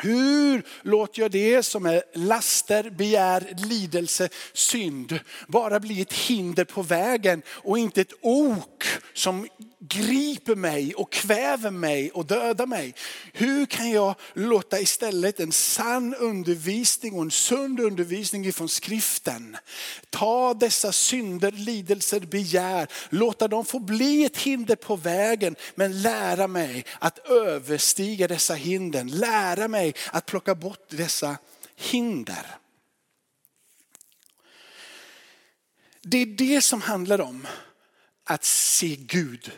Hur 0.03 0.63
låter 0.83 1.23
jag 1.23 1.31
det 1.31 1.63
som 1.63 1.87
är 1.87 2.03
laster, 2.15 2.91
begär, 2.91 3.55
lidelse, 3.69 4.29
synd 4.53 5.21
bara 5.49 5.81
bli 5.81 6.01
ett 6.01 6.13
hinder 6.13 6.65
på 6.65 6.83
vägen 6.83 7.43
och 7.49 7.79
inte 7.79 8.01
ett 8.01 8.13
ok 8.21 8.85
som 9.15 9.49
griper 9.81 10.55
mig 10.55 10.95
och 10.95 11.13
kväver 11.13 11.71
mig 11.71 12.11
och 12.11 12.27
dödar 12.27 12.67
mig. 12.67 12.95
Hur 13.33 13.67
kan 13.67 13.91
jag 13.91 14.15
låta 14.33 14.81
istället 14.81 15.41
en 15.41 15.53
sann 15.53 16.15
undervisning 16.15 17.15
och 17.15 17.23
en 17.23 17.31
sund 17.31 17.81
undervisning 17.81 18.47
ifrån 18.47 18.69
skriften 18.69 19.57
ta 20.11 20.55
dessa 20.55 20.93
synder, 20.93 21.53
lidelser, 21.53 22.21
begär, 22.21 22.89
låta 23.09 23.49
dem 23.49 23.65
få 23.65 23.79
bli 23.79 24.25
ett 24.25 24.37
hinder 24.37 24.77
på 24.77 24.97
vägen 24.97 25.57
men 25.75 26.03
lära 26.03 26.47
mig 26.47 26.85
att 26.99 27.19
överstiga 27.19 28.29
dessa 28.29 28.55
hinder. 28.55 29.05
Lära 29.05 29.69
mig 29.69 29.95
att 30.13 30.27
plocka 30.27 30.55
bort 30.55 30.87
dessa 30.89 31.37
hinder. 31.77 32.47
Det 36.03 36.19
är 36.19 36.27
det 36.27 36.63
som 36.63 36.81
handlar 36.81 37.21
om 37.21 37.47
att 38.25 38.45
se 38.45 38.97
Gud 38.99 39.53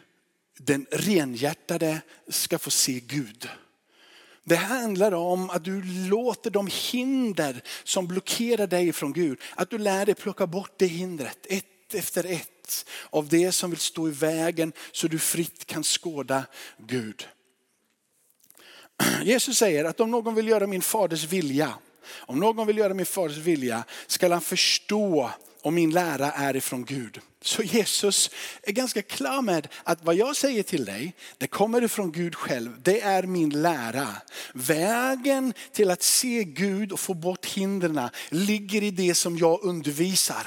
den 0.64 0.87
renhjärtade 0.90 2.01
ska 2.29 2.59
få 2.59 2.70
se 2.70 3.01
Gud. 3.01 3.48
Det 4.44 4.57
handlar 4.57 5.12
om 5.12 5.51
att 5.51 5.64
du 5.64 5.83
låter 6.09 6.51
de 6.51 6.68
hinder 6.72 7.62
som 7.85 8.07
blockerar 8.07 8.66
dig 8.66 8.92
från 8.92 9.12
Gud, 9.12 9.40
att 9.55 9.70
du 9.70 9.79
lär 9.79 10.07
dig 10.07 10.14
plocka 10.14 10.46
bort 10.46 10.75
det 10.79 10.87
hindret 10.87 11.46
ett 11.48 11.94
efter 11.94 12.25
ett 12.25 12.87
av 13.11 13.29
det 13.29 13.53
som 13.53 13.70
vill 13.70 13.79
stå 13.79 14.09
i 14.09 14.11
vägen 14.11 14.72
så 14.92 15.09
du 15.09 15.18
fritt 15.18 15.66
kan 15.66 15.85
skåda 15.85 16.44
Gud. 16.79 17.29
Jesus 19.22 19.59
säger 19.59 19.85
att 19.85 20.01
om 20.01 20.11
någon 20.11 20.35
vill 20.35 20.48
göra 20.48 20.66
min 20.66 20.83
faders 20.83 21.25
vilja, 21.25 21.75
om 22.16 22.40
någon 22.40 22.66
vill 22.66 22.79
göra 22.79 22.94
min 22.94 23.07
faders 23.07 23.37
vilja 23.37 23.85
ska 24.07 24.33
han 24.33 24.40
förstå 24.40 25.31
om 25.62 25.75
min 25.75 25.90
lära 25.90 26.33
är 26.33 26.57
ifrån 26.57 26.85
Gud. 26.85 27.20
Så 27.42 27.62
Jesus 27.62 28.31
är 28.62 28.72
ganska 28.72 29.02
klar 29.02 29.42
med 29.42 29.68
att 29.85 30.05
vad 30.05 30.14
jag 30.14 30.37
säger 30.37 30.62
till 30.62 30.85
dig, 30.85 31.14
det 31.38 31.46
kommer 31.46 31.85
ifrån 31.85 32.12
Gud 32.12 32.35
själv. 32.35 32.83
Det 32.83 33.00
är 33.00 33.22
min 33.22 33.62
lära. 33.62 34.09
Vägen 34.55 35.55
till 35.72 35.90
att 35.90 36.02
se 36.02 36.44
Gud 36.44 36.92
och 36.92 37.00
få 37.00 37.14
bort 37.14 37.46
hindren 37.46 38.09
ligger 38.28 38.83
i 38.83 38.90
det 38.90 39.14
som 39.14 39.38
jag 39.38 39.62
undervisar. 39.62 40.46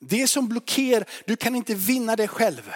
Det 0.00 0.28
som 0.28 0.48
blockerar, 0.48 1.08
du 1.26 1.36
kan 1.36 1.54
inte 1.54 1.74
vinna 1.74 2.16
det 2.16 2.28
själv. 2.28 2.70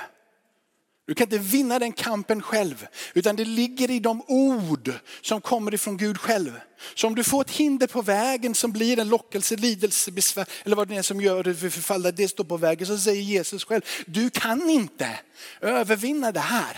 Du 1.08 1.14
kan 1.14 1.24
inte 1.24 1.38
vinna 1.38 1.78
den 1.78 1.92
kampen 1.92 2.42
själv, 2.42 2.86
utan 3.14 3.36
det 3.36 3.44
ligger 3.44 3.90
i 3.90 3.98
de 3.98 4.22
ord 4.26 4.92
som 5.20 5.40
kommer 5.40 5.74
ifrån 5.74 5.96
Gud 5.96 6.18
själv. 6.18 6.60
Så 6.94 7.06
om 7.06 7.14
du 7.14 7.24
får 7.24 7.40
ett 7.40 7.50
hinder 7.50 7.86
på 7.86 8.02
vägen 8.02 8.54
som 8.54 8.72
blir 8.72 8.98
en 8.98 9.08
lockelse, 9.08 9.56
lidelse, 9.56 10.10
besvär 10.10 10.46
eller 10.64 10.76
vad 10.76 10.88
det 10.88 10.96
är 10.96 11.02
som 11.02 11.20
gör 11.20 11.42
dig 11.42 11.54
för 11.54 12.12
det 12.12 12.28
står 12.28 12.44
på 12.44 12.56
vägen, 12.56 12.86
så 12.86 12.98
säger 12.98 13.22
Jesus 13.22 13.64
själv, 13.64 13.82
du 14.06 14.30
kan 14.30 14.70
inte 14.70 15.18
övervinna 15.60 16.32
det 16.32 16.40
här. 16.40 16.76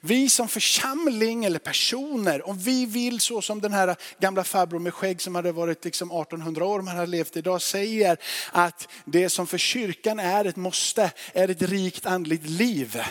Vi 0.00 0.28
som 0.28 0.48
församling 0.48 1.44
eller 1.44 1.58
personer, 1.58 2.48
om 2.48 2.58
vi 2.58 2.86
vill 2.86 3.20
så 3.20 3.42
som 3.42 3.60
den 3.60 3.72
här 3.72 3.96
gamla 4.20 4.44
farbrorn 4.44 4.82
med 4.82 4.94
skägg 4.94 5.20
som 5.20 5.34
hade 5.34 5.52
varit 5.52 5.84
liksom 5.84 6.10
1800 6.10 6.64
år, 6.64 6.78
om 6.78 6.86
han 6.86 6.96
hade 6.96 7.10
levt 7.10 7.36
idag, 7.36 7.62
säger 7.62 8.16
att 8.52 8.88
det 9.04 9.28
som 9.28 9.46
för 9.46 9.58
kyrkan 9.58 10.20
är 10.20 10.44
ett 10.44 10.56
måste, 10.56 11.10
är 11.32 11.48
ett 11.48 11.62
rikt 11.62 12.06
andligt 12.06 12.48
liv 12.48 13.02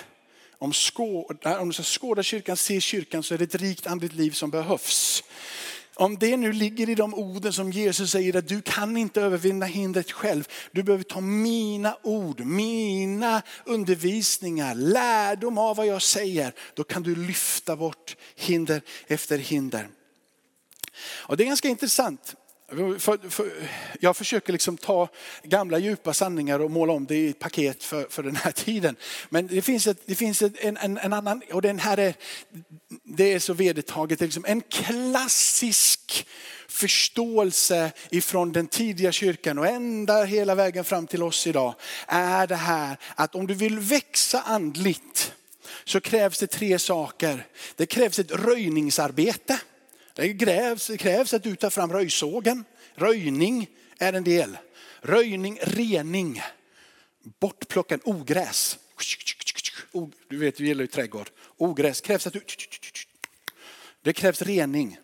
om, 0.64 0.74
skåda, 0.74 1.60
om 1.60 1.68
du 1.68 1.74
ska 1.74 1.84
skåda 1.84 2.24
kyrkan, 2.24 2.58
se 2.58 2.82
kyrkan 2.82 3.24
så 3.24 3.34
är 3.34 3.38
det 3.38 3.44
ett 3.44 3.56
rikt 3.56 3.88
andligt 3.88 4.14
liv 4.14 4.32
som 4.32 4.50
behövs. 4.50 5.24
Om 5.96 6.18
det 6.18 6.38
nu 6.38 6.54
ligger 6.54 6.90
i 6.90 6.96
de 6.96 7.14
orden 7.14 7.54
som 7.54 7.72
Jesus 7.72 8.12
säger 8.12 8.36
att 8.36 8.48
du 8.48 8.62
kan 8.62 8.98
inte 8.98 9.22
övervinna 9.22 9.66
hindret 9.66 10.12
själv. 10.12 10.48
Du 10.72 10.84
behöver 10.84 11.04
ta 11.04 11.22
mina 11.22 11.98
ord, 12.04 12.40
mina 12.40 13.42
undervisningar, 13.66 14.76
lärdom 14.76 15.58
av 15.58 15.76
vad 15.76 15.88
jag 15.88 16.02
säger. 16.02 16.54
Då 16.74 16.84
kan 16.84 17.04
du 17.04 17.16
lyfta 17.16 17.76
bort 17.76 18.16
hinder 18.36 18.82
efter 19.08 19.38
hinder. 19.38 19.90
Och 21.04 21.38
det 21.38 21.44
är 21.44 21.48
ganska 21.48 21.68
intressant. 21.68 22.36
För, 23.00 23.30
för, 23.30 23.52
jag 24.00 24.18
försöker 24.18 24.54
liksom 24.54 24.78
ta 24.78 25.10
gamla 25.44 25.78
djupa 25.78 26.14
sanningar 26.14 26.60
och 26.60 26.72
måla 26.72 26.94
om 26.94 27.06
det 27.06 27.16
i 27.16 27.30
ett 27.30 27.40
paket 27.40 27.84
för, 27.84 28.08
för 28.10 28.24
den 28.24 28.36
här 28.36 28.52
tiden. 28.66 28.96
Men 29.30 29.48
det 29.48 29.62
finns, 29.62 29.88
ett, 29.88 29.98
det 30.06 30.16
finns 30.16 30.42
ett, 30.42 30.54
en, 30.60 30.78
en, 30.78 30.98
en, 30.98 31.14
annan, 31.14 31.42
och 31.52 31.62
den 31.62 31.80
här 31.80 31.98
är, 31.98 32.14
det 33.04 33.34
är 33.34 33.40
så 33.40 33.54
vedertaget, 33.54 34.22
liksom 34.22 34.46
en 34.48 34.62
klassisk 34.62 36.28
förståelse 36.68 37.92
ifrån 38.10 38.52
den 38.52 38.68
tidiga 38.68 39.12
kyrkan 39.12 39.58
och 39.58 39.68
ända 39.68 40.24
hela 40.24 40.56
vägen 40.56 40.84
fram 40.84 41.08
till 41.08 41.24
oss 41.24 41.48
idag. 41.48 41.76
Är 42.08 42.48
det 42.48 42.56
här 42.56 42.98
att 43.16 43.36
om 43.36 43.48
du 43.48 43.54
vill 43.54 43.80
växa 43.80 44.42
andligt 44.42 45.34
så 45.86 46.02
krävs 46.02 46.40
det 46.40 46.48
tre 46.48 46.80
saker. 46.80 47.48
Det 47.76 47.86
krävs 47.86 48.20
ett 48.20 48.32
röjningsarbete. 48.32 49.60
Det 50.14 50.34
krävs, 50.34 50.88
det 50.88 50.98
krävs 50.98 51.34
att 51.34 51.44
du 51.44 51.56
tar 51.56 51.70
fram 51.70 51.94
röjsågen. 51.94 52.66
Röjning 52.96 53.68
är 53.98 54.14
en 54.14 54.24
del. 54.24 54.58
Röjning, 55.02 55.60
rening. 55.62 56.42
Bortplockan 57.40 58.00
ogräs. 58.04 58.78
Du 60.28 60.38
vet, 60.38 60.58
du 60.58 60.66
gillar 60.66 60.82
ju 60.82 60.88
trädgård. 60.88 61.30
Ogräs 61.58 62.02
krävs 62.02 62.28
att 62.28 62.34
du... 62.34 62.42
Det 64.02 64.14
krävs 64.14 64.42
rening. 64.42 64.98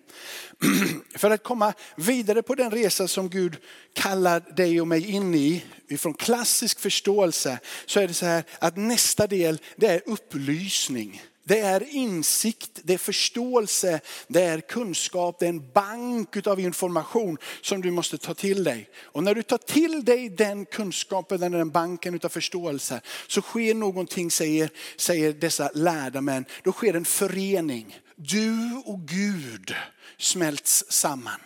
För 1.16 1.30
att 1.30 1.44
komma 1.44 1.74
vidare 1.96 2.42
på 2.42 2.56
den 2.56 2.72
resa 2.72 3.08
som 3.08 3.30
Gud 3.30 3.58
kallar 3.94 4.40
dig 4.40 4.82
och 4.82 4.88
mig 4.88 5.12
in 5.12 5.36
i, 5.36 5.66
ifrån 5.88 6.14
klassisk 6.14 6.80
förståelse, 6.80 7.60
så 7.86 8.00
är 8.00 8.08
det 8.08 8.14
så 8.14 8.26
här 8.26 8.44
att 8.60 8.78
nästa 8.78 9.28
del 9.28 9.62
det 9.76 9.88
är 9.88 10.02
upplysning. 10.06 11.22
Det 11.50 11.60
är 11.60 11.84
insikt, 11.90 12.80
det 12.84 12.94
är 12.94 12.98
förståelse, 12.98 14.00
det 14.28 14.42
är 14.42 14.62
kunskap, 14.62 15.40
det 15.40 15.46
är 15.46 15.50
en 15.50 15.72
bank 15.72 16.48
av 16.48 16.60
information 16.60 17.38
som 17.62 17.82
du 17.82 17.92
måste 17.92 18.18
ta 18.18 18.34
till 18.34 18.64
dig. 18.64 18.90
Och 19.02 19.24
när 19.24 19.36
du 19.36 19.44
tar 19.44 19.58
till 19.58 20.06
dig 20.06 20.30
den 20.30 20.66
kunskapen, 20.66 21.40
den 21.40 21.70
banken 21.70 22.20
av 22.24 22.30
förståelse, 22.30 23.02
så 23.28 23.42
sker 23.42 23.74
någonting, 23.74 24.32
säger, 24.32 24.70
säger 24.98 25.34
dessa 25.34 25.70
lärda 25.74 26.22
män. 26.22 26.46
Då 26.64 26.72
sker 26.72 26.94
en 26.94 27.06
förening. 27.06 28.00
Du 28.16 28.82
och 28.86 29.00
Gud 29.00 29.76
smälts 30.18 30.84
samman. 30.90 31.40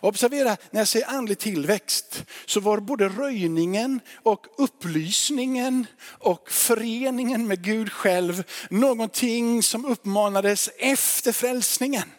Observera, 0.00 0.56
när 0.70 0.80
jag 0.80 0.88
säger 0.88 1.06
andlig 1.06 1.38
tillväxt 1.38 2.24
så 2.46 2.60
var 2.60 2.80
både 2.80 3.08
röjningen 3.08 4.00
och 4.22 4.46
upplysningen 4.58 5.86
och 6.18 6.50
föreningen 6.50 7.46
med 7.46 7.62
Gud 7.64 7.92
själv 7.92 8.44
någonting 8.70 9.62
som 9.62 9.84
uppmanades 9.84 10.70
efter 10.78 11.32
frälsningen. 11.32 12.12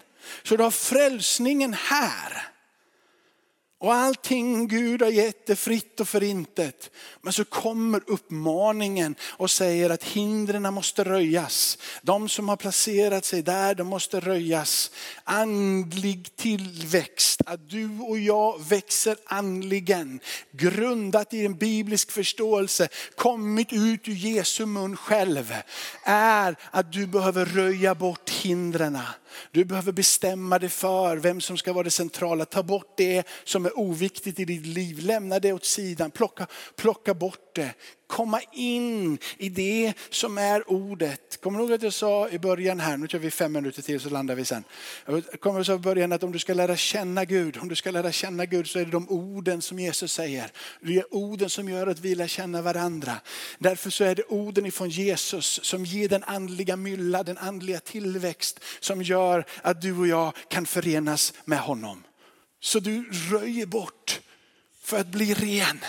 Så 0.44 0.56
du 0.56 0.64
har 0.64 0.72
frälsningen 0.72 1.74
här. 1.74 2.55
Och 3.80 3.94
allting 3.94 4.68
Gud 4.68 5.02
har 5.02 5.10
gett 5.10 5.50
är 5.50 5.56
fritt 5.56 6.00
och 6.00 6.08
förintet. 6.08 6.92
Men 7.22 7.34
så 7.34 7.46
kommer 7.46 8.02
uppmaningen 8.08 9.16
och 9.22 9.52
säger 9.52 9.90
att 9.90 10.04
hindren 10.04 10.74
måste 10.74 11.04
röjas. 11.04 11.78
De 12.02 12.30
som 12.30 12.50
har 12.50 12.56
placerat 12.56 13.26
sig 13.26 13.42
där, 13.42 13.76
de 13.76 13.88
måste 13.88 14.20
röjas. 14.20 14.92
Andlig 15.24 16.36
tillväxt, 16.36 17.42
att 17.46 17.70
du 17.70 18.00
och 18.00 18.20
jag 18.20 18.66
växer 18.70 19.18
andligen. 19.26 20.20
Grundat 20.52 21.34
i 21.34 21.46
en 21.46 21.58
biblisk 21.58 22.12
förståelse, 22.12 22.88
kommit 23.16 23.74
ut 23.74 24.08
ur 24.08 24.14
Jesu 24.14 24.66
mun 24.66 24.98
själv. 24.98 25.56
Är 26.06 26.56
att 26.72 26.92
du 26.92 27.08
behöver 27.08 27.46
röja 27.46 27.96
bort 27.96 28.30
hindren. 28.30 29.00
Du 29.52 29.66
behöver 29.66 29.92
bestämma 29.92 30.60
dig 30.60 30.70
för 30.70 31.18
vem 31.18 31.42
som 31.42 31.58
ska 31.58 31.74
vara 31.74 31.84
det 31.84 31.92
centrala. 31.92 32.46
Ta 32.46 32.64
bort 32.64 32.94
det 32.98 33.28
som 33.44 33.66
är 33.66 33.80
oviktigt 33.80 34.40
i 34.40 34.46
ditt 34.46 34.66
liv. 34.66 35.00
Lämna 35.00 35.40
det 35.40 35.54
åt 35.54 35.66
sidan. 35.66 36.12
Plocka, 36.12 36.48
plocka 36.76 37.14
bort 37.14 37.45
det 37.56 37.74
komma 38.08 38.42
in 38.52 39.18
i 39.38 39.50
det 39.50 39.94
som 40.10 40.38
är 40.38 40.72
ordet. 40.72 41.42
Kommer 41.42 41.60
du 41.60 41.66
ihåg 41.66 41.74
att 41.74 41.84
jag 41.84 41.94
sa 41.94 42.30
i 42.30 42.40
början 42.40 42.80
här, 42.80 42.98
nu 42.98 43.08
kör 43.08 43.20
vi 43.20 43.32
fem 43.32 43.54
minuter 43.54 43.82
till 43.82 44.00
så 44.00 44.10
landar 44.10 44.36
vi 44.36 44.46
sen. 44.46 44.64
Jag 45.06 45.24
kommer 45.40 45.60
att 45.60 45.66
säga 45.66 45.76
i 45.76 45.80
början 45.80 46.12
att 46.12 46.24
om 46.24 46.32
du 46.32 46.40
ska 46.40 46.54
lära 46.54 46.76
känna 46.76 47.26
Gud, 47.26 47.58
om 47.58 47.70
du 47.70 47.76
ska 47.76 47.92
lära 47.92 48.12
känna 48.12 48.46
Gud 48.46 48.68
så 48.68 48.80
är 48.80 48.86
det 48.86 48.92
de 48.92 49.10
orden 49.10 49.62
som 49.62 49.80
Jesus 49.80 50.14
säger. 50.14 50.52
Det 50.82 50.98
är 50.98 51.14
orden 51.14 51.50
som 51.50 51.70
gör 51.70 51.88
att 51.88 52.00
vi 52.00 52.16
lär 52.16 52.28
känna 52.28 52.62
varandra. 52.62 53.14
Därför 53.60 53.90
så 53.90 54.04
är 54.04 54.16
det 54.16 54.24
orden 54.24 54.66
ifrån 54.66 54.90
Jesus 54.90 55.60
som 55.64 55.86
ger 55.86 56.10
den 56.10 56.24
andliga 56.24 56.76
mylla, 56.76 57.24
den 57.24 57.38
andliga 57.38 57.80
tillväxt 57.80 58.60
som 58.80 59.02
gör 59.02 59.46
att 59.62 59.82
du 59.82 59.98
och 59.98 60.08
jag 60.08 60.34
kan 60.48 60.66
förenas 60.66 61.34
med 61.46 61.60
honom. 61.60 62.04
Så 62.60 62.80
du 62.80 63.10
röjer 63.32 63.66
bort 63.66 64.22
för 64.82 65.00
att 65.00 65.08
bli 65.08 65.34
ren. 65.34 65.80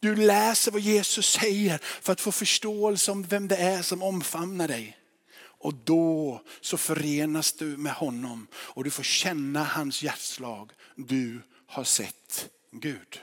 Du 0.00 0.16
läser 0.16 0.72
vad 0.72 0.80
Jesus 0.80 1.30
säger 1.30 1.78
för 1.78 2.12
att 2.12 2.20
få 2.20 2.32
förståelse 2.32 3.10
om 3.10 3.22
vem 3.22 3.48
det 3.48 3.56
är 3.56 3.82
som 3.82 4.02
omfamnar 4.02 4.68
dig. 4.68 4.98
Och 5.40 5.74
då 5.74 6.42
så 6.60 6.76
förenas 6.76 7.52
du 7.52 7.64
med 7.64 7.92
honom 7.92 8.46
och 8.54 8.84
du 8.84 8.90
får 8.90 9.02
känna 9.02 9.64
hans 9.64 10.02
hjärtslag. 10.02 10.72
Du 10.96 11.42
har 11.66 11.84
sett 11.84 12.48
Gud. 12.70 13.22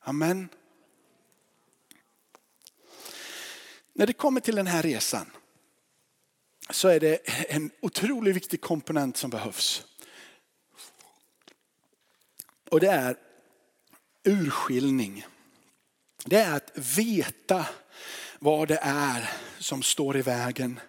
Amen. 0.00 0.48
När 3.92 4.06
det 4.06 4.12
kommer 4.12 4.40
till 4.40 4.56
den 4.56 4.66
här 4.66 4.82
resan 4.82 5.30
så 6.70 6.88
är 6.88 7.00
det 7.00 7.16
en 7.50 7.70
otroligt 7.80 8.36
viktig 8.36 8.60
komponent 8.60 9.16
som 9.16 9.30
behövs. 9.30 9.84
Och 12.70 12.80
det 12.80 12.88
är 12.88 13.16
urskiljning. 14.24 15.26
Det 16.24 16.36
är 16.36 16.56
att 16.56 16.70
veta 16.96 17.66
vad 18.38 18.68
det 18.68 18.78
är 18.82 19.30
som 19.58 19.82
står 19.82 20.16
i 20.16 20.22
vägen. 20.22 20.80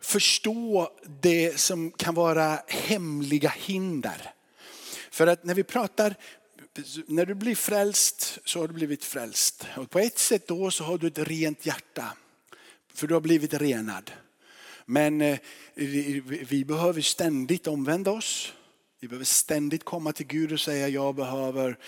Förstå 0.00 0.90
det 1.22 1.60
som 1.60 1.90
kan 1.90 2.14
vara 2.14 2.58
hemliga 2.66 3.48
hinder. 3.48 4.32
För 5.10 5.26
att 5.26 5.44
när 5.44 5.54
vi 5.54 5.64
pratar, 5.64 6.14
när 7.06 7.26
du 7.26 7.34
blir 7.34 7.54
frälst 7.54 8.38
så 8.44 8.60
har 8.60 8.68
du 8.68 8.74
blivit 8.74 9.04
frälst. 9.04 9.66
Och 9.76 9.90
på 9.90 9.98
ett 9.98 10.18
sätt 10.18 10.48
då 10.48 10.70
så 10.70 10.84
har 10.84 10.98
du 10.98 11.06
ett 11.06 11.18
rent 11.18 11.66
hjärta. 11.66 12.12
För 12.94 13.06
du 13.06 13.14
har 13.14 13.20
blivit 13.20 13.54
renad. 13.54 14.10
Men 14.84 15.20
eh, 15.20 15.38
vi 15.74 16.64
behöver 16.64 17.00
ständigt 17.00 17.66
omvända 17.66 18.10
oss. 18.10 18.52
Vi 19.00 19.08
behöver 19.08 19.24
ständigt 19.24 19.84
komma 19.84 20.12
till 20.12 20.26
Gud 20.26 20.52
och 20.52 20.60
säga 20.60 20.88
jag 20.88 21.14
behöver 21.14 21.78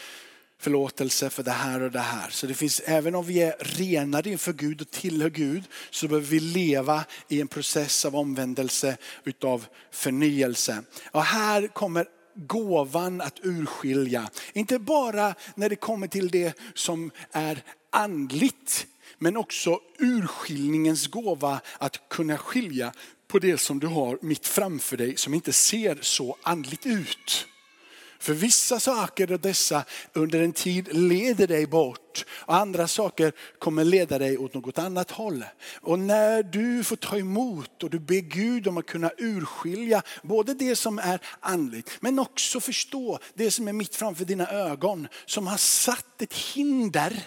förlåtelse 0.58 1.30
för 1.30 1.42
det 1.42 1.50
här 1.50 1.82
och 1.82 1.90
det 1.90 1.98
här. 1.98 2.30
Så 2.30 2.46
det 2.46 2.54
finns, 2.54 2.80
även 2.84 3.14
om 3.14 3.26
vi 3.26 3.42
är 3.42 3.56
renade 3.58 4.30
inför 4.30 4.52
Gud 4.52 4.80
och 4.80 4.90
tillhör 4.90 5.30
Gud 5.30 5.64
så 5.90 6.08
behöver 6.08 6.26
vi 6.26 6.40
leva 6.40 7.04
i 7.28 7.40
en 7.40 7.48
process 7.48 8.04
av 8.04 8.16
omvändelse 8.16 8.96
utav 9.24 9.66
förnyelse. 9.90 10.82
Och 11.10 11.24
här 11.24 11.66
kommer 11.66 12.06
gåvan 12.34 13.20
att 13.20 13.40
urskilja. 13.42 14.30
Inte 14.52 14.78
bara 14.78 15.34
när 15.54 15.68
det 15.68 15.76
kommer 15.76 16.06
till 16.06 16.28
det 16.28 16.58
som 16.74 17.10
är 17.32 17.62
andligt 17.90 18.86
men 19.18 19.36
också 19.36 19.80
urskiljningens 19.98 21.06
gåva 21.06 21.60
att 21.78 22.08
kunna 22.08 22.38
skilja 22.38 22.92
på 23.28 23.38
det 23.38 23.58
som 23.58 23.80
du 23.80 23.86
har 23.86 24.18
mitt 24.22 24.46
framför 24.46 24.96
dig 24.96 25.16
som 25.16 25.34
inte 25.34 25.52
ser 25.52 25.98
så 26.00 26.36
andligt 26.42 26.86
ut. 26.86 27.46
För 28.18 28.34
vissa 28.34 28.80
saker 28.80 29.32
och 29.32 29.40
dessa 29.40 29.84
under 30.12 30.42
en 30.42 30.52
tid 30.52 30.88
leder 30.96 31.46
dig 31.46 31.66
bort 31.66 32.24
och 32.30 32.54
andra 32.54 32.88
saker 32.88 33.32
kommer 33.58 33.84
leda 33.84 34.18
dig 34.18 34.38
åt 34.38 34.54
något 34.54 34.78
annat 34.78 35.10
håll. 35.10 35.44
Och 35.80 35.98
när 35.98 36.42
du 36.42 36.84
får 36.84 36.96
ta 36.96 37.18
emot 37.18 37.82
och 37.82 37.90
du 37.90 37.98
ber 37.98 38.20
Gud 38.20 38.68
om 38.68 38.78
att 38.78 38.86
kunna 38.86 39.10
urskilja 39.18 40.02
både 40.22 40.54
det 40.54 40.76
som 40.76 40.98
är 40.98 41.20
andligt 41.40 41.90
men 42.00 42.18
också 42.18 42.60
förstå 42.60 43.18
det 43.34 43.50
som 43.50 43.68
är 43.68 43.72
mitt 43.72 43.96
framför 43.96 44.24
dina 44.24 44.46
ögon 44.50 45.08
som 45.26 45.46
har 45.46 45.56
satt 45.56 46.22
ett 46.22 46.34
hinder 46.34 47.22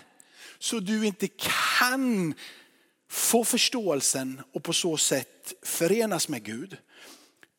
så 0.59 0.79
du 0.79 1.05
inte 1.05 1.27
kan 1.27 2.33
få 3.09 3.43
förståelsen 3.43 4.41
och 4.53 4.63
på 4.63 4.73
så 4.73 4.97
sätt 4.97 5.53
förenas 5.63 6.29
med 6.29 6.43
Gud. 6.43 6.77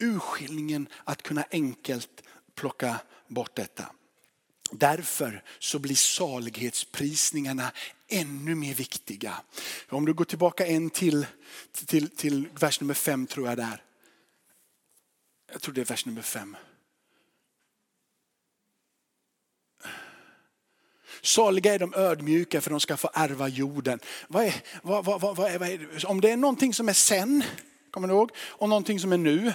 Urskiljningen 0.00 0.88
att 1.04 1.22
kunna 1.22 1.44
enkelt 1.50 2.22
plocka 2.54 3.00
bort 3.34 3.54
detta. 3.54 3.86
Därför 4.70 5.42
så 5.58 5.78
blir 5.78 5.94
salighetsprisningarna 5.94 7.72
ännu 8.08 8.54
mer 8.54 8.74
viktiga. 8.74 9.34
Om 9.88 10.04
du 10.04 10.14
går 10.14 10.24
tillbaka 10.24 10.66
en 10.66 10.90
till, 10.90 11.26
till, 11.86 12.08
till 12.08 12.48
vers 12.60 12.80
nummer 12.80 12.94
fem 12.94 13.26
tror 13.26 13.48
jag 13.48 13.56
där. 13.56 13.82
Jag 15.52 15.62
tror 15.62 15.74
det 15.74 15.80
är 15.80 15.84
vers 15.84 16.06
nummer 16.06 16.22
fem. 16.22 16.56
Saliga 21.22 21.74
är 21.74 21.78
de 21.78 21.94
ödmjuka 21.94 22.60
för 22.60 22.70
de 22.70 22.80
ska 22.80 22.96
få 22.96 23.10
ärva 23.14 23.48
jorden. 23.48 24.00
Vad 24.28 24.44
är, 24.44 24.54
vad, 24.82 25.04
vad, 25.04 25.20
vad, 25.20 25.36
vad 25.36 25.50
är, 25.50 26.06
om 26.06 26.20
det 26.20 26.30
är 26.30 26.36
någonting 26.36 26.74
som 26.74 26.88
är 26.88 26.92
sen, 26.92 27.44
kommer 27.90 28.08
ni 28.08 28.14
ihåg? 28.14 28.30
Och 28.36 28.68
någonting 28.68 29.00
som 29.00 29.12
är 29.12 29.18
nu, 29.18 29.52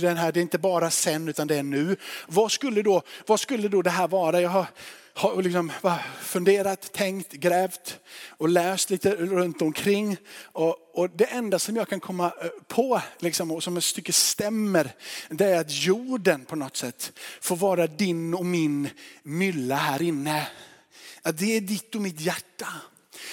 den 0.00 0.16
här, 0.16 0.32
det 0.32 0.40
är 0.40 0.42
inte 0.42 0.58
bara 0.58 0.90
sen 0.90 1.28
utan 1.28 1.46
det 1.46 1.56
är 1.56 1.62
nu. 1.62 1.96
Vad 2.26 2.52
skulle 2.52 2.82
då, 2.82 3.02
vad 3.26 3.40
skulle 3.40 3.68
då 3.68 3.82
det 3.82 3.90
här 3.90 4.08
vara? 4.08 4.40
Jag 4.40 4.50
har, 4.50 4.66
har 5.14 5.42
liksom 5.42 5.72
funderat, 6.20 6.92
tänkt, 6.92 7.32
grävt 7.32 7.98
och 8.28 8.48
läst 8.48 8.90
lite 8.90 9.14
runt 9.14 9.62
omkring. 9.62 10.16
Och, 10.42 10.76
och 10.94 11.10
det 11.10 11.24
enda 11.24 11.58
som 11.58 11.76
jag 11.76 11.88
kan 11.88 12.00
komma 12.00 12.26
eh, 12.26 12.48
på, 12.68 13.02
liksom, 13.18 13.50
och 13.50 13.62
som 13.62 13.76
ett 13.76 13.84
stycke 13.84 14.12
stämmer, 14.12 14.90
det 15.28 15.44
är 15.44 15.60
att 15.60 15.72
jorden 15.84 16.44
på 16.44 16.56
något 16.56 16.76
sätt 16.76 17.12
får 17.40 17.56
vara 17.56 17.86
din 17.86 18.34
och 18.34 18.46
min 18.46 18.88
mylla 19.22 19.76
här 19.76 20.02
inne. 20.02 20.46
Att 21.22 21.38
det 21.38 21.56
är 21.56 21.60
ditt 21.60 21.94
och 21.94 22.00
mitt 22.00 22.20
hjärta. 22.20 22.68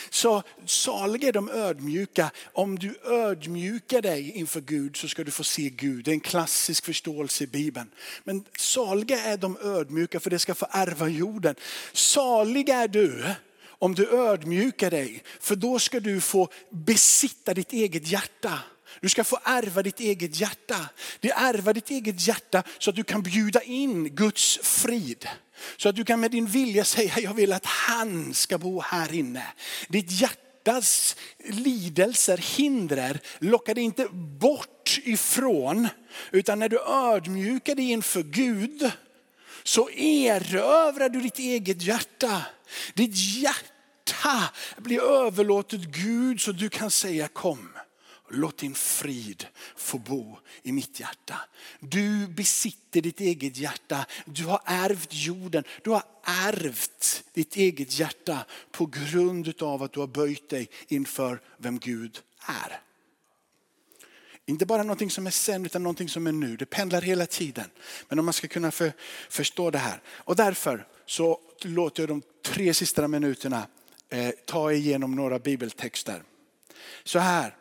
Så 0.10 0.44
saliga 0.66 1.28
är 1.28 1.34
de 1.34 1.50
ödmjuka. 1.50 2.32
Om 2.54 2.80
du 2.80 3.00
ödmjukar 3.06 4.02
dig 4.02 4.32
inför 4.32 4.62
Gud 4.62 4.98
så 4.98 5.08
ska 5.08 5.24
du 5.24 5.32
få 5.32 5.44
se 5.44 5.70
Gud. 5.70 6.06
Det 6.06 6.12
är 6.12 6.14
en 6.14 6.20
klassisk 6.20 6.86
förståelse 6.86 7.44
i 7.44 7.48
Bibeln. 7.48 7.90
Men 8.24 8.46
saliga 8.58 9.20
är 9.20 9.38
de 9.38 9.58
ödmjuka 9.62 10.20
för 10.20 10.30
det 10.30 10.40
ska 10.40 10.56
få 10.56 10.68
ärva 10.72 11.08
jorden. 11.08 11.56
Saliga 11.94 12.76
är 12.76 12.88
du 12.88 13.26
om 13.80 13.96
du 13.96 14.10
ödmjukar 14.10 14.92
dig. 14.92 15.24
För 15.40 15.56
då 15.56 15.80
ska 15.80 16.00
du 16.00 16.22
få 16.22 16.50
besitta 16.70 17.54
ditt 17.54 17.74
eget 17.74 18.08
hjärta. 18.08 18.60
Du 19.02 19.10
ska 19.10 19.24
få 19.24 19.40
ärva 19.44 19.84
ditt 19.84 20.00
eget 20.00 20.40
hjärta. 20.40 20.90
Det 21.20 21.32
ärva 21.32 21.74
ditt 21.74 21.90
eget 21.90 22.28
hjärta 22.28 22.64
så 22.80 22.90
att 22.90 22.96
du 22.96 23.04
kan 23.04 23.22
bjuda 23.22 23.62
in 23.62 24.16
Guds 24.16 24.60
frid. 24.64 25.28
Så 25.78 25.90
att 25.90 25.96
du 25.96 26.06
kan 26.06 26.20
med 26.20 26.32
din 26.32 26.46
vilja 26.46 26.86
säga, 26.86 27.20
jag 27.20 27.34
vill 27.34 27.54
att 27.54 27.66
han 27.66 28.34
ska 28.34 28.58
bo 28.58 28.82
här 28.82 29.14
inne. 29.14 29.48
Ditt 29.88 30.12
hjärtas 30.12 31.16
lidelser, 31.50 32.38
hinder 32.38 33.20
lockar 33.40 33.76
dig 33.76 33.84
inte 33.84 34.08
bort 34.40 35.00
ifrån. 35.04 35.88
Utan 36.32 36.60
när 36.60 36.70
du 36.70 36.80
ödmjukar 36.80 37.76
dig 37.76 37.92
inför 37.92 38.24
Gud 38.24 38.92
så 39.64 39.90
erövrar 39.90 41.10
du 41.10 41.22
ditt 41.22 41.40
eget 41.40 41.82
hjärta. 41.82 42.42
Ditt 42.94 43.16
hjärta 43.16 44.50
blir 44.78 45.02
överlåtet 45.02 45.82
Gud 45.82 46.42
så 46.42 46.52
du 46.52 46.70
kan 46.70 46.92
säga 46.92 47.28
kom. 47.28 47.70
Låt 48.30 48.58
din 48.58 48.76
frid 48.76 49.48
få 49.76 49.98
bo 49.98 50.38
i 50.64 50.72
mitt 50.72 51.00
hjärta. 51.00 51.36
Du 51.80 52.28
besitter 52.28 53.02
ditt 53.02 53.20
eget 53.20 53.58
hjärta. 53.58 54.06
Du 54.26 54.46
har 54.46 54.62
ärvt 54.66 55.14
jorden. 55.14 55.64
Du 55.84 55.90
har 55.90 56.04
ärvt 56.24 57.24
ditt 57.34 57.56
eget 57.56 58.00
hjärta 58.00 58.46
på 58.72 58.86
grund 58.86 59.62
av 59.62 59.84
att 59.84 59.94
du 59.94 60.00
har 60.00 60.08
böjt 60.08 60.50
dig 60.50 60.70
inför 60.88 61.42
vem 61.58 61.80
Gud 61.80 62.20
är. 62.46 62.82
Inte 64.46 64.66
bara 64.66 64.84
någonting 64.84 65.12
som 65.12 65.28
är 65.28 65.32
sen 65.32 65.66
utan 65.66 65.84
någonting 65.84 66.10
som 66.10 66.28
är 66.28 66.32
nu. 66.32 66.58
Det 66.58 66.66
pendlar 66.66 67.02
hela 67.02 67.26
tiden. 67.26 67.70
Men 68.08 68.20
om 68.20 68.26
man 68.26 68.34
ska 68.34 68.48
kunna 68.48 68.72
för, 68.72 68.94
förstå 69.30 69.72
det 69.72 69.78
här. 69.78 70.02
Och 70.08 70.36
därför 70.36 70.88
så 71.06 71.40
låter 71.62 72.04
jag 72.04 72.10
de 72.10 72.22
tre 72.46 72.74
sista 72.74 73.08
minuterna 73.08 73.68
eh, 74.10 74.30
ta 74.46 74.72
igenom 74.72 75.16
några 75.16 75.40
bibeltexter. 75.40 76.24
Så 77.04 77.20
här 77.20 77.56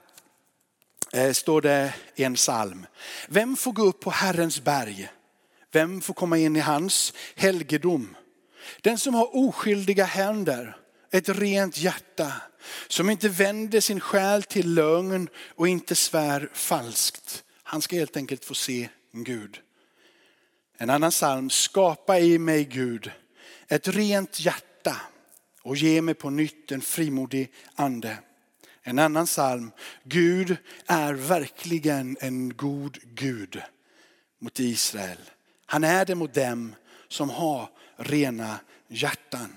Eh, 1.13 1.33
står 1.33 1.61
det 1.61 1.95
i 2.17 2.25
en 2.25 2.35
psalm. 2.35 2.87
Vem 3.29 3.57
får 3.57 3.73
gå 3.73 3.83
upp 3.83 4.01
på 4.01 4.11
Herrens 4.11 4.61
berg? 4.61 5.09
Vem 5.73 6.01
får 6.01 6.15
komma 6.15 6.39
in 6.39 6.57
i 6.57 6.61
hans 6.61 7.13
helgedom? 7.37 8.17
Den 8.81 8.99
som 8.99 9.15
har 9.15 9.37
oskyldiga 9.37 10.05
händer, 10.05 10.77
ett 11.11 11.29
rent 11.29 11.79
hjärta, 11.79 12.33
som 12.89 13.11
inte 13.11 13.29
vänder 13.29 13.81
sin 13.81 14.01
själ 14.01 14.43
till 14.43 14.75
lögn 14.75 15.29
och 15.55 15.69
inte 15.69 15.95
svär 15.95 16.51
falskt. 16.53 17.45
Han 17.63 17.83
ska 17.83 17.97
helt 17.97 18.17
enkelt 18.17 18.45
få 18.45 18.55
se 18.55 18.89
Gud. 19.13 19.61
En 20.79 20.91
annan 20.91 21.11
psalm, 21.11 21.51
skapa 21.51 22.19
i 22.19 22.39
mig 22.39 22.65
Gud 22.65 23.13
ett 23.69 23.89
rent 23.89 24.41
hjärta 24.41 24.97
och 25.63 25.77
ge 25.77 26.03
mig 26.03 26.15
på 26.15 26.31
nytt 26.31 26.73
en 26.73 26.81
frimodig 26.81 27.53
ande. 27.75 28.19
En 28.89 28.99
annan 28.99 29.27
psalm, 29.27 29.71
Gud 30.05 30.57
är 30.87 31.13
verkligen 31.13 32.17
en 32.21 32.57
god 32.57 32.99
Gud 33.03 33.63
mot 34.41 34.61
Israel. 34.61 35.19
Han 35.67 35.85
är 35.85 36.05
det 36.05 36.15
mot 36.15 36.35
dem 36.35 36.75
som 37.09 37.31
har 37.31 37.71
rena 37.97 38.61
hjärtan. 38.89 39.57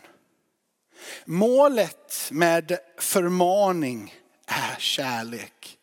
Målet 1.25 2.29
med 2.31 2.77
förmaning 2.97 4.15
är 4.47 4.75
kärlek. 4.79 5.77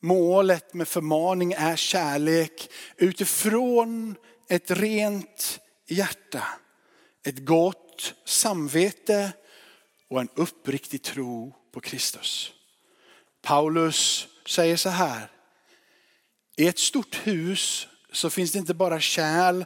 Målet 0.00 0.74
med 0.74 0.88
förmaning 0.88 1.52
är 1.52 1.76
kärlek 1.76 2.70
utifrån 2.96 4.16
ett 4.48 4.70
rent 4.70 5.60
hjärta. 5.86 6.44
Ett 7.26 7.38
gott 7.38 8.14
samvete 8.24 9.32
och 10.08 10.20
en 10.20 10.28
uppriktig 10.34 11.02
tro 11.02 11.59
på 11.72 11.80
Kristus. 11.80 12.52
Paulus 13.42 14.28
säger 14.46 14.76
så 14.76 14.88
här. 14.88 15.30
I 16.56 16.68
ett 16.68 16.78
stort 16.78 17.26
hus 17.26 17.88
så 18.12 18.30
finns 18.30 18.52
det 18.52 18.58
inte 18.58 18.74
bara 18.74 19.00
kärl 19.00 19.64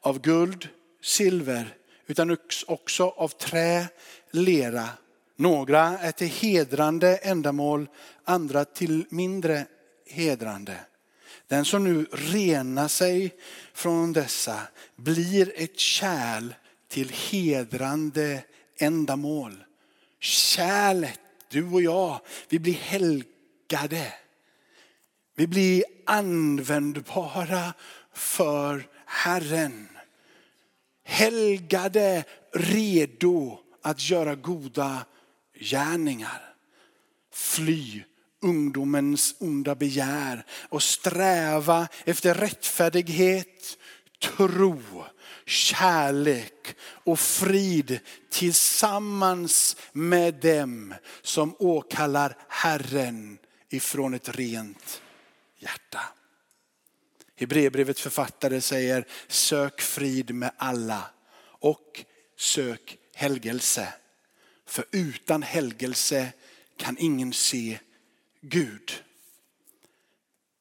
av 0.00 0.20
guld, 0.20 0.68
silver, 1.02 1.76
utan 2.06 2.36
också 2.66 3.08
av 3.08 3.28
trä, 3.28 3.86
lera. 4.30 4.88
Några 5.36 5.98
är 5.98 6.12
till 6.12 6.28
hedrande 6.28 7.16
ändamål, 7.16 7.88
andra 8.24 8.64
till 8.64 9.04
mindre 9.08 9.66
hedrande. 10.06 10.76
Den 11.48 11.64
som 11.64 11.84
nu 11.84 12.06
renar 12.12 12.88
sig 12.88 13.34
från 13.74 14.12
dessa 14.12 14.60
blir 14.96 15.52
ett 15.56 15.78
kärl 15.78 16.54
till 16.88 17.08
hedrande 17.30 18.44
ändamål. 18.78 19.64
Kärlet 20.20 21.20
du 21.54 21.64
och 21.64 21.82
jag, 21.82 22.20
vi 22.48 22.58
blir 22.58 22.74
helgade. 22.74 24.14
Vi 25.36 25.46
blir 25.46 25.84
användbara 26.06 27.74
för 28.12 28.86
Herren. 29.06 29.88
Helgade, 31.04 32.24
redo 32.52 33.58
att 33.82 34.10
göra 34.10 34.34
goda 34.34 35.06
gärningar. 35.60 36.54
Fly 37.32 38.02
ungdomens 38.42 39.34
onda 39.38 39.74
begär 39.74 40.44
och 40.68 40.82
sträva 40.82 41.88
efter 42.04 42.34
rättfärdighet, 42.34 43.78
tro, 44.22 44.82
kärlek 45.46 46.76
och 46.80 47.20
frid 47.20 48.00
tillsammans 48.30 49.76
med 49.92 50.34
dem 50.34 50.94
som 51.22 51.56
åkallar 51.58 52.36
Herren 52.48 53.38
ifrån 53.68 54.14
ett 54.14 54.28
rent 54.28 55.02
hjärta. 55.58 56.00
Hebreerbrevets 57.36 58.00
författare 58.00 58.60
säger 58.60 59.06
sök 59.28 59.80
frid 59.80 60.34
med 60.34 60.50
alla 60.56 61.10
och 61.42 62.04
sök 62.36 62.98
helgelse. 63.14 63.94
För 64.66 64.84
utan 64.90 65.42
helgelse 65.42 66.32
kan 66.76 66.96
ingen 66.98 67.32
se 67.32 67.78
Gud. 68.40 69.04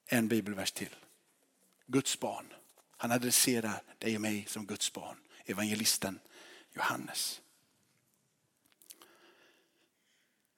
En 0.07 0.27
bibelvers 0.27 0.71
till. 0.71 0.95
Guds 1.88 2.19
barn. 2.19 2.45
Han 2.97 3.11
adresserar 3.11 3.81
dig 4.04 4.16
och 4.16 4.22
mig 4.22 4.45
som 4.47 4.66
Guds 4.66 4.93
barn. 4.93 5.18
Evangelisten 5.45 6.20
Johannes. 6.74 7.41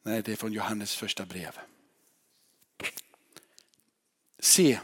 Nej, 0.04 0.22
det 0.22 0.32
är 0.32 0.36
från 0.36 0.54
Johannes 0.54 0.96
första 0.96 1.26
brev. 1.26 1.60
Se 4.40 4.80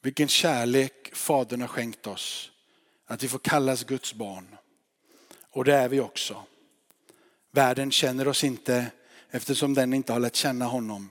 vilken 0.00 0.28
kärlek 0.28 1.14
Fadern 1.14 1.60
har 1.60 1.68
skänkt 1.68 2.06
oss. 2.06 2.50
Att 3.06 3.22
vi 3.22 3.28
får 3.28 3.38
kallas 3.38 3.84
Guds 3.84 4.14
barn. 4.14 4.56
Och 5.50 5.64
det 5.64 5.74
är 5.74 5.88
vi 5.88 6.00
också. 6.00 6.46
Världen 7.50 7.90
känner 7.90 8.28
oss 8.28 8.44
inte 8.44 8.90
eftersom 9.30 9.74
den 9.74 9.94
inte 9.94 10.12
har 10.12 10.20
lärt 10.20 10.36
känna 10.36 10.64
honom. 10.64 11.10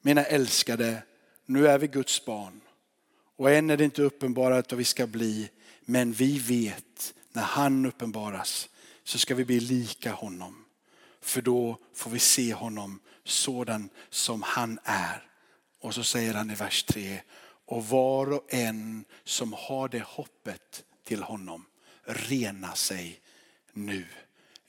Mina 0.00 0.24
älskade, 0.24 1.02
nu 1.46 1.68
är 1.68 1.78
vi 1.78 1.86
Guds 1.86 2.24
barn. 2.24 2.60
Och 3.36 3.50
än 3.50 3.70
är 3.70 3.76
det 3.76 3.84
inte 3.84 4.02
uppenbarat 4.02 4.72
vad 4.72 4.78
vi 4.78 4.84
ska 4.84 5.06
bli. 5.06 5.50
Men 5.80 6.12
vi 6.12 6.38
vet 6.38 7.14
när 7.32 7.42
han 7.42 7.86
uppenbaras 7.86 8.68
så 9.04 9.18
ska 9.18 9.34
vi 9.34 9.44
bli 9.44 9.60
lika 9.60 10.12
honom. 10.12 10.64
För 11.20 11.42
då 11.42 11.78
får 11.94 12.10
vi 12.10 12.18
se 12.18 12.54
honom 12.54 13.00
sådan 13.24 13.88
som 14.10 14.42
han 14.42 14.78
är. 14.84 15.28
Och 15.80 15.94
så 15.94 16.04
säger 16.04 16.34
han 16.34 16.50
i 16.50 16.54
vers 16.54 16.82
3. 16.82 17.20
Och 17.66 17.86
var 17.88 18.32
och 18.32 18.54
en 18.54 19.04
som 19.24 19.52
har 19.52 19.88
det 19.88 20.02
hoppet 20.02 20.84
till 21.04 21.22
honom 21.22 21.66
rena 22.04 22.74
sig 22.74 23.20
nu. 23.72 24.06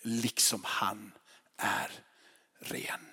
Liksom 0.02 0.62
han 0.64 1.12
är 1.58 1.92
ren. 2.60 3.13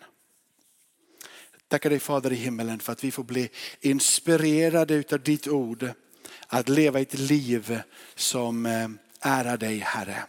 Tackar 1.71 1.91
dig 1.91 1.99
Fader 1.99 2.33
i 2.33 2.37
himmelen 2.37 2.79
för 2.79 2.93
att 2.93 3.05
vi 3.05 3.11
får 3.11 3.25
bli 3.25 3.49
inspirerade 3.81 4.95
utav 4.95 5.23
ditt 5.23 5.49
ord. 5.49 5.91
Att 6.47 6.69
leva 6.69 7.01
ett 7.01 7.19
liv 7.19 7.81
som 8.15 8.67
eh, 8.67 8.89
ärar 9.21 9.57
dig 9.57 9.79
Herre. 9.79 10.23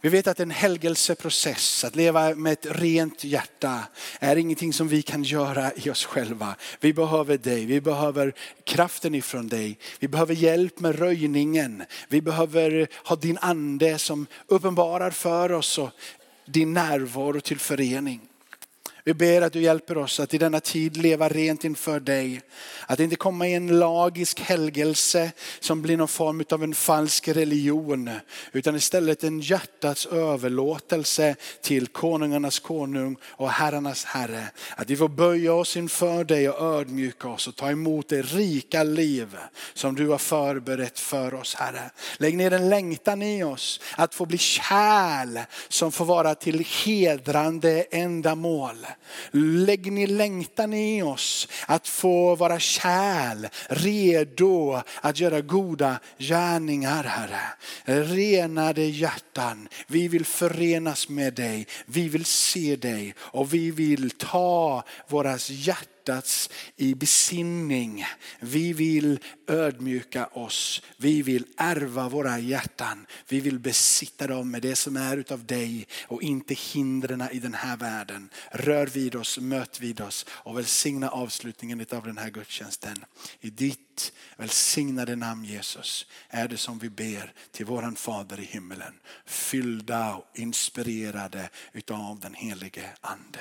Vi 0.00 0.08
vet 0.08 0.26
att 0.26 0.40
en 0.40 0.50
helgelseprocess, 0.50 1.84
att 1.84 1.96
leva 1.96 2.34
med 2.34 2.52
ett 2.52 2.66
rent 2.70 3.24
hjärta, 3.24 3.82
är 4.20 4.36
ingenting 4.36 4.72
som 4.72 4.88
vi 4.88 5.02
kan 5.02 5.22
göra 5.22 5.72
i 5.74 5.90
oss 5.90 6.04
själva. 6.04 6.56
Vi 6.80 6.92
behöver 6.92 7.38
dig, 7.38 7.66
vi 7.66 7.80
behöver 7.80 8.34
kraften 8.64 9.14
ifrån 9.14 9.48
dig. 9.48 9.78
Vi 9.98 10.08
behöver 10.08 10.34
hjälp 10.34 10.80
med 10.80 10.98
röjningen. 10.98 11.82
Vi 12.08 12.22
behöver 12.22 12.88
ha 13.08 13.16
din 13.16 13.38
ande 13.38 13.98
som 13.98 14.26
uppenbarar 14.46 15.10
för 15.10 15.52
oss 15.52 15.78
och 15.78 15.90
din 16.46 16.72
närvaro 16.72 17.40
till 17.40 17.58
förening. 17.58 18.20
Vi 19.06 19.14
ber 19.14 19.42
att 19.42 19.52
du 19.52 19.60
hjälper 19.60 19.98
oss 19.98 20.20
att 20.20 20.34
i 20.34 20.38
denna 20.38 20.60
tid 20.60 20.96
leva 20.96 21.28
rent 21.28 21.64
inför 21.64 22.00
dig. 22.00 22.40
Att 22.86 23.00
inte 23.00 23.16
komma 23.16 23.48
i 23.48 23.54
en 23.54 23.78
lagisk 23.78 24.40
helgelse 24.40 25.32
som 25.60 25.82
blir 25.82 25.96
någon 25.96 26.08
form 26.08 26.44
av 26.50 26.62
en 26.62 26.74
falsk 26.74 27.28
religion. 27.28 28.10
Utan 28.52 28.76
istället 28.76 29.24
en 29.24 29.40
hjärtats 29.40 30.06
överlåtelse 30.06 31.36
till 31.60 31.86
konungarnas 31.86 32.58
konung 32.58 33.16
och 33.24 33.50
herrarnas 33.50 34.04
herre. 34.04 34.50
Att 34.76 34.90
vi 34.90 34.96
får 34.96 35.08
böja 35.08 35.54
oss 35.54 35.76
inför 35.76 36.24
dig 36.24 36.48
och 36.48 36.78
ödmjuka 36.78 37.28
oss 37.28 37.48
och 37.48 37.56
ta 37.56 37.70
emot 37.70 38.08
det 38.08 38.22
rika 38.22 38.82
liv 38.82 39.36
som 39.74 39.94
du 39.94 40.08
har 40.08 40.18
förberett 40.18 40.98
för 40.98 41.34
oss 41.34 41.54
Herre. 41.54 41.90
Lägg 42.16 42.36
ner 42.36 42.52
en 42.52 42.68
längtan 42.68 43.22
i 43.22 43.44
oss 43.44 43.80
att 43.96 44.14
få 44.14 44.26
bli 44.26 44.38
kärl 44.38 45.38
som 45.68 45.92
får 45.92 46.04
vara 46.04 46.34
till 46.34 46.66
hedrande 46.84 47.86
ändamål. 47.90 48.86
Lägg 49.30 49.92
ner 49.92 50.06
längtan 50.06 50.74
i 50.74 51.02
oss 51.02 51.48
att 51.66 51.88
få 51.88 52.34
vara 52.34 52.58
kärl, 52.58 53.46
redo 53.68 54.82
att 55.00 55.20
göra 55.20 55.40
goda 55.40 56.00
gärningar 56.18 57.04
Herre. 57.04 57.42
Renade 58.04 58.84
hjärtan, 58.84 59.68
vi 59.86 60.08
vill 60.08 60.24
förenas 60.24 61.08
med 61.08 61.34
dig, 61.34 61.66
vi 61.86 62.08
vill 62.08 62.24
se 62.24 62.76
dig 62.76 63.14
och 63.18 63.54
vi 63.54 63.70
vill 63.70 64.10
ta 64.10 64.84
våra 65.08 65.36
hjärtan 65.48 65.93
hjärtats 66.04 66.50
i 66.76 66.94
besinning. 66.94 68.04
Vi 68.40 68.72
vill 68.72 69.18
ödmjuka 69.46 70.26
oss. 70.26 70.82
Vi 70.96 71.22
vill 71.22 71.46
ärva 71.56 72.08
våra 72.08 72.38
hjärtan. 72.38 73.06
Vi 73.28 73.40
vill 73.40 73.58
besitta 73.58 74.26
dem 74.26 74.50
med 74.50 74.62
det 74.62 74.76
som 74.76 74.96
är 74.96 75.16
utav 75.16 75.44
dig 75.46 75.86
och 76.08 76.22
inte 76.22 76.54
hindren 76.54 77.28
i 77.32 77.38
den 77.38 77.54
här 77.54 77.76
världen. 77.76 78.30
Rör 78.50 78.86
vid 78.86 79.14
oss, 79.14 79.38
möt 79.38 79.80
vid 79.80 80.00
oss 80.00 80.26
och 80.28 80.58
välsigna 80.58 81.10
avslutningen 81.10 81.86
av 81.90 82.04
den 82.04 82.18
här 82.18 82.30
gudstjänsten. 82.30 83.04
I 83.40 83.50
ditt 83.50 84.12
välsignade 84.36 85.16
namn 85.16 85.44
Jesus 85.44 86.06
är 86.28 86.48
det 86.48 86.56
som 86.56 86.78
vi 86.78 86.90
ber 86.90 87.32
till 87.52 87.66
våran 87.66 87.96
Fader 87.96 88.40
i 88.40 88.44
himmelen. 88.44 88.94
Fyllda 89.26 90.14
och 90.14 90.38
inspirerade 90.38 91.50
utav 91.72 92.20
den 92.20 92.34
helige 92.34 92.90
Ande. 93.00 93.40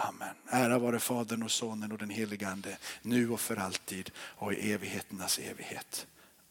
Amen. 0.00 0.34
Ära 0.48 0.78
vare 0.78 0.98
Fadern 0.98 1.42
och 1.42 1.50
Sonen 1.50 1.92
och 1.92 1.98
den 1.98 2.10
helige 2.10 2.48
Ande, 2.48 2.78
nu 3.02 3.30
och 3.30 3.40
för 3.40 3.56
alltid 3.56 4.10
och 4.18 4.52
i 4.52 4.72
evigheternas 4.72 5.38
evighet. 5.38 6.06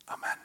Amen. 0.05 0.37